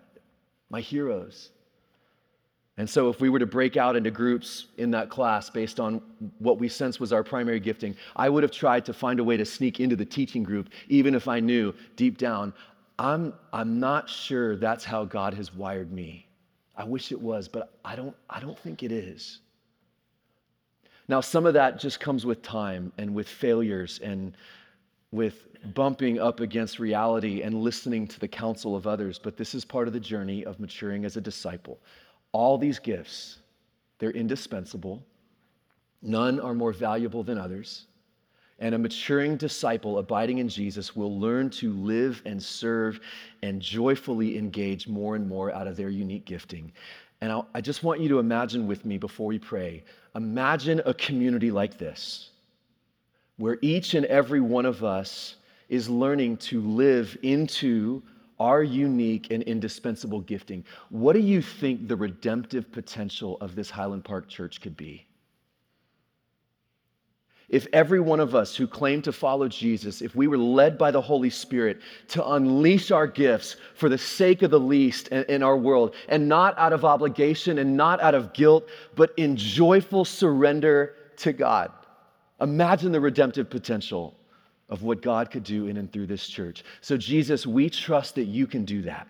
My 0.72 0.82
heroes 0.82 1.52
and 2.80 2.90
so, 2.90 3.10
if 3.10 3.20
we 3.20 3.28
were 3.28 3.40
to 3.40 3.46
break 3.46 3.76
out 3.76 3.98
into 3.98 4.10
groups 4.10 4.68
in 4.78 4.90
that 4.92 5.10
class 5.10 5.50
based 5.50 5.82
on 5.82 6.02
what 6.38 6.60
we 6.60 6.70
sense 6.70 6.98
was 6.98 7.12
our 7.12 7.26
primary 7.26 7.60
gifting, 7.60 7.94
I 8.16 8.30
would 8.30 8.42
have 8.42 8.54
tried 8.54 8.86
to 8.86 8.94
find 8.94 9.20
a 9.20 9.24
way 9.24 9.36
to 9.36 9.44
sneak 9.44 9.82
into 9.82 9.98
the 9.98 10.06
teaching 10.06 10.44
group, 10.44 10.70
even 10.88 11.14
if 11.14 11.28
I 11.28 11.42
knew 11.42 11.74
deep 11.98 12.18
down, 12.18 12.54
I'm, 12.98 13.34
I'm 13.52 13.82
not 13.82 14.10
sure 14.10 14.56
that's 14.56 14.86
how 14.86 15.04
God 15.04 15.34
has 15.34 15.54
wired 15.54 15.92
me. 15.92 16.26
I 16.74 16.86
wish 16.86 17.12
it 17.12 17.20
was, 17.20 17.50
but 17.50 17.74
I 17.84 17.98
don't, 17.98 18.16
I 18.30 18.40
don't 18.40 18.58
think 18.58 18.82
it 18.82 18.94
is. 18.94 19.40
Now, 21.10 21.20
some 21.20 21.46
of 21.46 21.56
that 21.56 21.80
just 21.80 22.00
comes 22.00 22.26
with 22.26 22.42
time 22.42 22.94
and 22.98 23.14
with 23.14 23.28
failures 23.28 24.00
and 24.02 24.38
with 25.12 25.48
bumping 25.74 26.18
up 26.18 26.40
against 26.40 26.80
reality 26.80 27.42
and 27.42 27.56
listening 27.56 28.08
to 28.08 28.20
the 28.22 28.28
counsel 28.28 28.74
of 28.74 28.88
others, 28.88 29.20
but 29.20 29.36
this 29.36 29.54
is 29.54 29.66
part 29.66 29.88
of 29.88 29.94
the 29.94 30.00
journey 30.00 30.46
of 30.46 30.62
maturing 30.62 31.04
as 31.04 31.18
a 31.18 31.22
disciple 31.22 31.78
all 32.32 32.58
these 32.58 32.80
gifts, 32.80 33.40
they're 33.98 34.12
indispensable. 34.12 35.04
None 36.02 36.40
are 36.40 36.54
more 36.54 36.72
valuable 36.72 37.24
than 37.24 37.38
others. 37.38 37.86
And 38.60 38.76
a 38.76 38.78
maturing 38.78 39.38
disciple 39.38 40.00
abiding 40.00 40.40
in 40.40 40.50
Jesus 40.50 40.96
will 40.96 41.18
learn 41.18 41.50
to 41.52 41.72
live 41.74 42.22
and 42.26 42.42
serve 42.42 43.00
and 43.42 43.62
joyfully 43.62 44.38
engage 44.38 44.88
more 44.88 45.16
and 45.16 45.28
more 45.28 45.54
out 45.54 45.68
of 45.68 45.78
their 45.78 45.90
unique 45.90 46.26
gifting. 46.26 46.72
And 47.22 47.32
I'll, 47.32 47.48
i 47.54 47.62
just 47.62 47.84
want 47.84 48.02
you 48.02 48.10
to 48.10 48.20
imagine 48.20 48.68
with 48.68 48.86
me 48.86 48.98
before 48.98 49.28
we 49.28 49.40
pray 49.40 49.84
imagine 50.16 50.82
a 50.86 50.94
community 50.94 51.52
like 51.52 51.78
this, 51.78 52.32
where 53.38 53.58
each 53.62 53.94
and 53.94 54.06
every 54.08 54.42
one 54.42 54.66
of 54.66 54.84
us 54.84 55.36
is 55.70 55.88
learning 55.88 56.36
to 56.38 56.62
live 56.62 57.18
into 57.22 58.02
our 58.40 58.64
unique 58.64 59.32
and 59.32 59.44
indispensable 59.44 60.22
gifting. 60.22 60.64
What 60.90 61.14
do 61.14 61.20
you 61.20 61.42
think 61.42 61.88
the 61.88 61.96
redemptive 61.96 62.72
potential 62.72 63.38
of 63.42 63.56
this 63.56 63.70
Highland 63.70 64.06
Park 64.06 64.30
church 64.30 64.62
could 64.62 64.78
be? 64.78 65.06
If 67.50 67.66
every 67.74 68.00
one 68.00 68.20
of 68.20 68.36
us 68.36 68.56
who 68.56 68.68
claim 68.68 69.02
to 69.02 69.12
follow 69.12 69.48
Jesus, 69.48 70.04
if 70.04 70.16
we 70.16 70.28
were 70.28 70.38
led 70.38 70.78
by 70.78 70.92
the 70.92 71.02
Holy 71.02 71.32
Spirit 71.32 71.82
to 72.10 72.24
unleash 72.34 72.92
our 72.92 73.08
gifts 73.08 73.56
for 73.74 73.90
the 73.90 73.98
sake 73.98 74.44
of 74.44 74.52
the 74.52 74.60
least 74.60 75.08
in 75.08 75.42
our 75.42 75.58
world, 75.58 75.96
and 76.10 76.30
not 76.30 76.58
out 76.60 76.74
of 76.74 76.86
obligation 76.86 77.58
and 77.58 77.76
not 77.76 78.00
out 78.02 78.14
of 78.14 78.34
guilt, 78.34 78.70
but 78.96 79.12
in 79.18 79.36
joyful 79.36 80.06
surrender 80.06 80.96
to 81.18 81.34
God, 81.34 81.72
imagine 82.40 82.92
the 82.92 83.02
redemptive 83.02 83.50
potential 83.50 84.19
of 84.70 84.84
what 84.84 85.02
God 85.02 85.32
could 85.32 85.44
do 85.44 85.68
in 85.68 85.78
and 85.78 85.92
through 85.92 86.08
this 86.08 86.28
church. 86.28 86.64
So, 86.82 86.98
Jesus, 86.98 87.48
we 87.48 87.70
trust 87.70 88.16
that 88.16 88.26
you 88.26 88.48
can 88.48 88.66
do 88.66 88.84
that. 88.84 89.08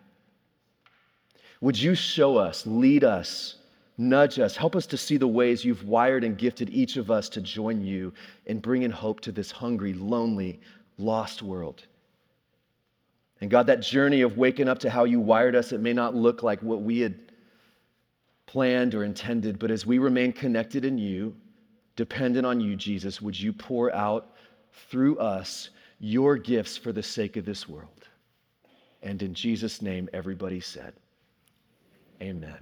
Would 1.62 1.80
you 1.80 1.96
show 1.96 2.38
us, 2.38 2.66
lead 2.66 3.04
us, 3.04 3.56
nudge 3.98 4.40
us, 4.40 4.56
help 4.56 4.76
us 4.76 4.86
to 4.88 4.98
see 4.98 5.18
the 5.18 5.28
ways 5.28 5.66
you've 5.66 5.84
wired 5.84 6.24
and 6.24 6.38
gifted 6.38 6.70
each 6.70 6.96
of 6.96 7.12
us 7.12 7.28
to 7.30 7.42
join 7.42 7.84
you 7.84 8.14
in 8.46 8.60
bringing 8.60 8.92
hope 8.92 9.20
to 9.22 9.32
this 9.32 9.52
hungry, 9.52 9.94
lonely, 9.94 10.62
lost 10.98 11.42
world? 11.42 11.86
And 13.42 13.50
God, 13.50 13.68
that 13.68 13.82
journey 13.82 14.22
of 14.22 14.38
waking 14.38 14.70
up 14.70 14.80
to 14.80 14.90
how 14.90 15.04
you 15.04 15.20
wired 15.20 15.56
us, 15.56 15.72
it 15.72 15.82
may 15.82 15.94
not 15.94 16.16
look 16.16 16.44
like 16.44 16.62
what 16.62 16.82
we 16.82 17.00
had 17.00 17.16
planned 18.46 18.96
or 18.96 19.04
intended, 19.04 19.60
but 19.60 19.72
as 19.72 19.86
we 19.86 20.00
remain 20.00 20.34
connected 20.34 20.86
in 20.86 20.98
you, 20.98 21.36
dependent 21.96 22.46
on 22.46 22.60
you, 22.60 22.76
Jesus, 22.76 23.22
would 23.22 23.38
you 23.38 23.52
pour 23.54 23.94
out 23.94 24.36
through 24.90 25.18
us 25.18 25.70
your 26.00 26.38
gifts 26.38 26.78
for 26.78 26.92
the 26.92 27.04
sake 27.04 27.38
of 27.38 27.46
this 27.46 27.68
world. 27.68 28.08
And 29.02 29.22
in 29.22 29.34
Jesus' 29.34 29.82
name, 29.82 30.10
everybody 30.14 30.60
said, 30.60 30.94
Amen. 32.22 32.58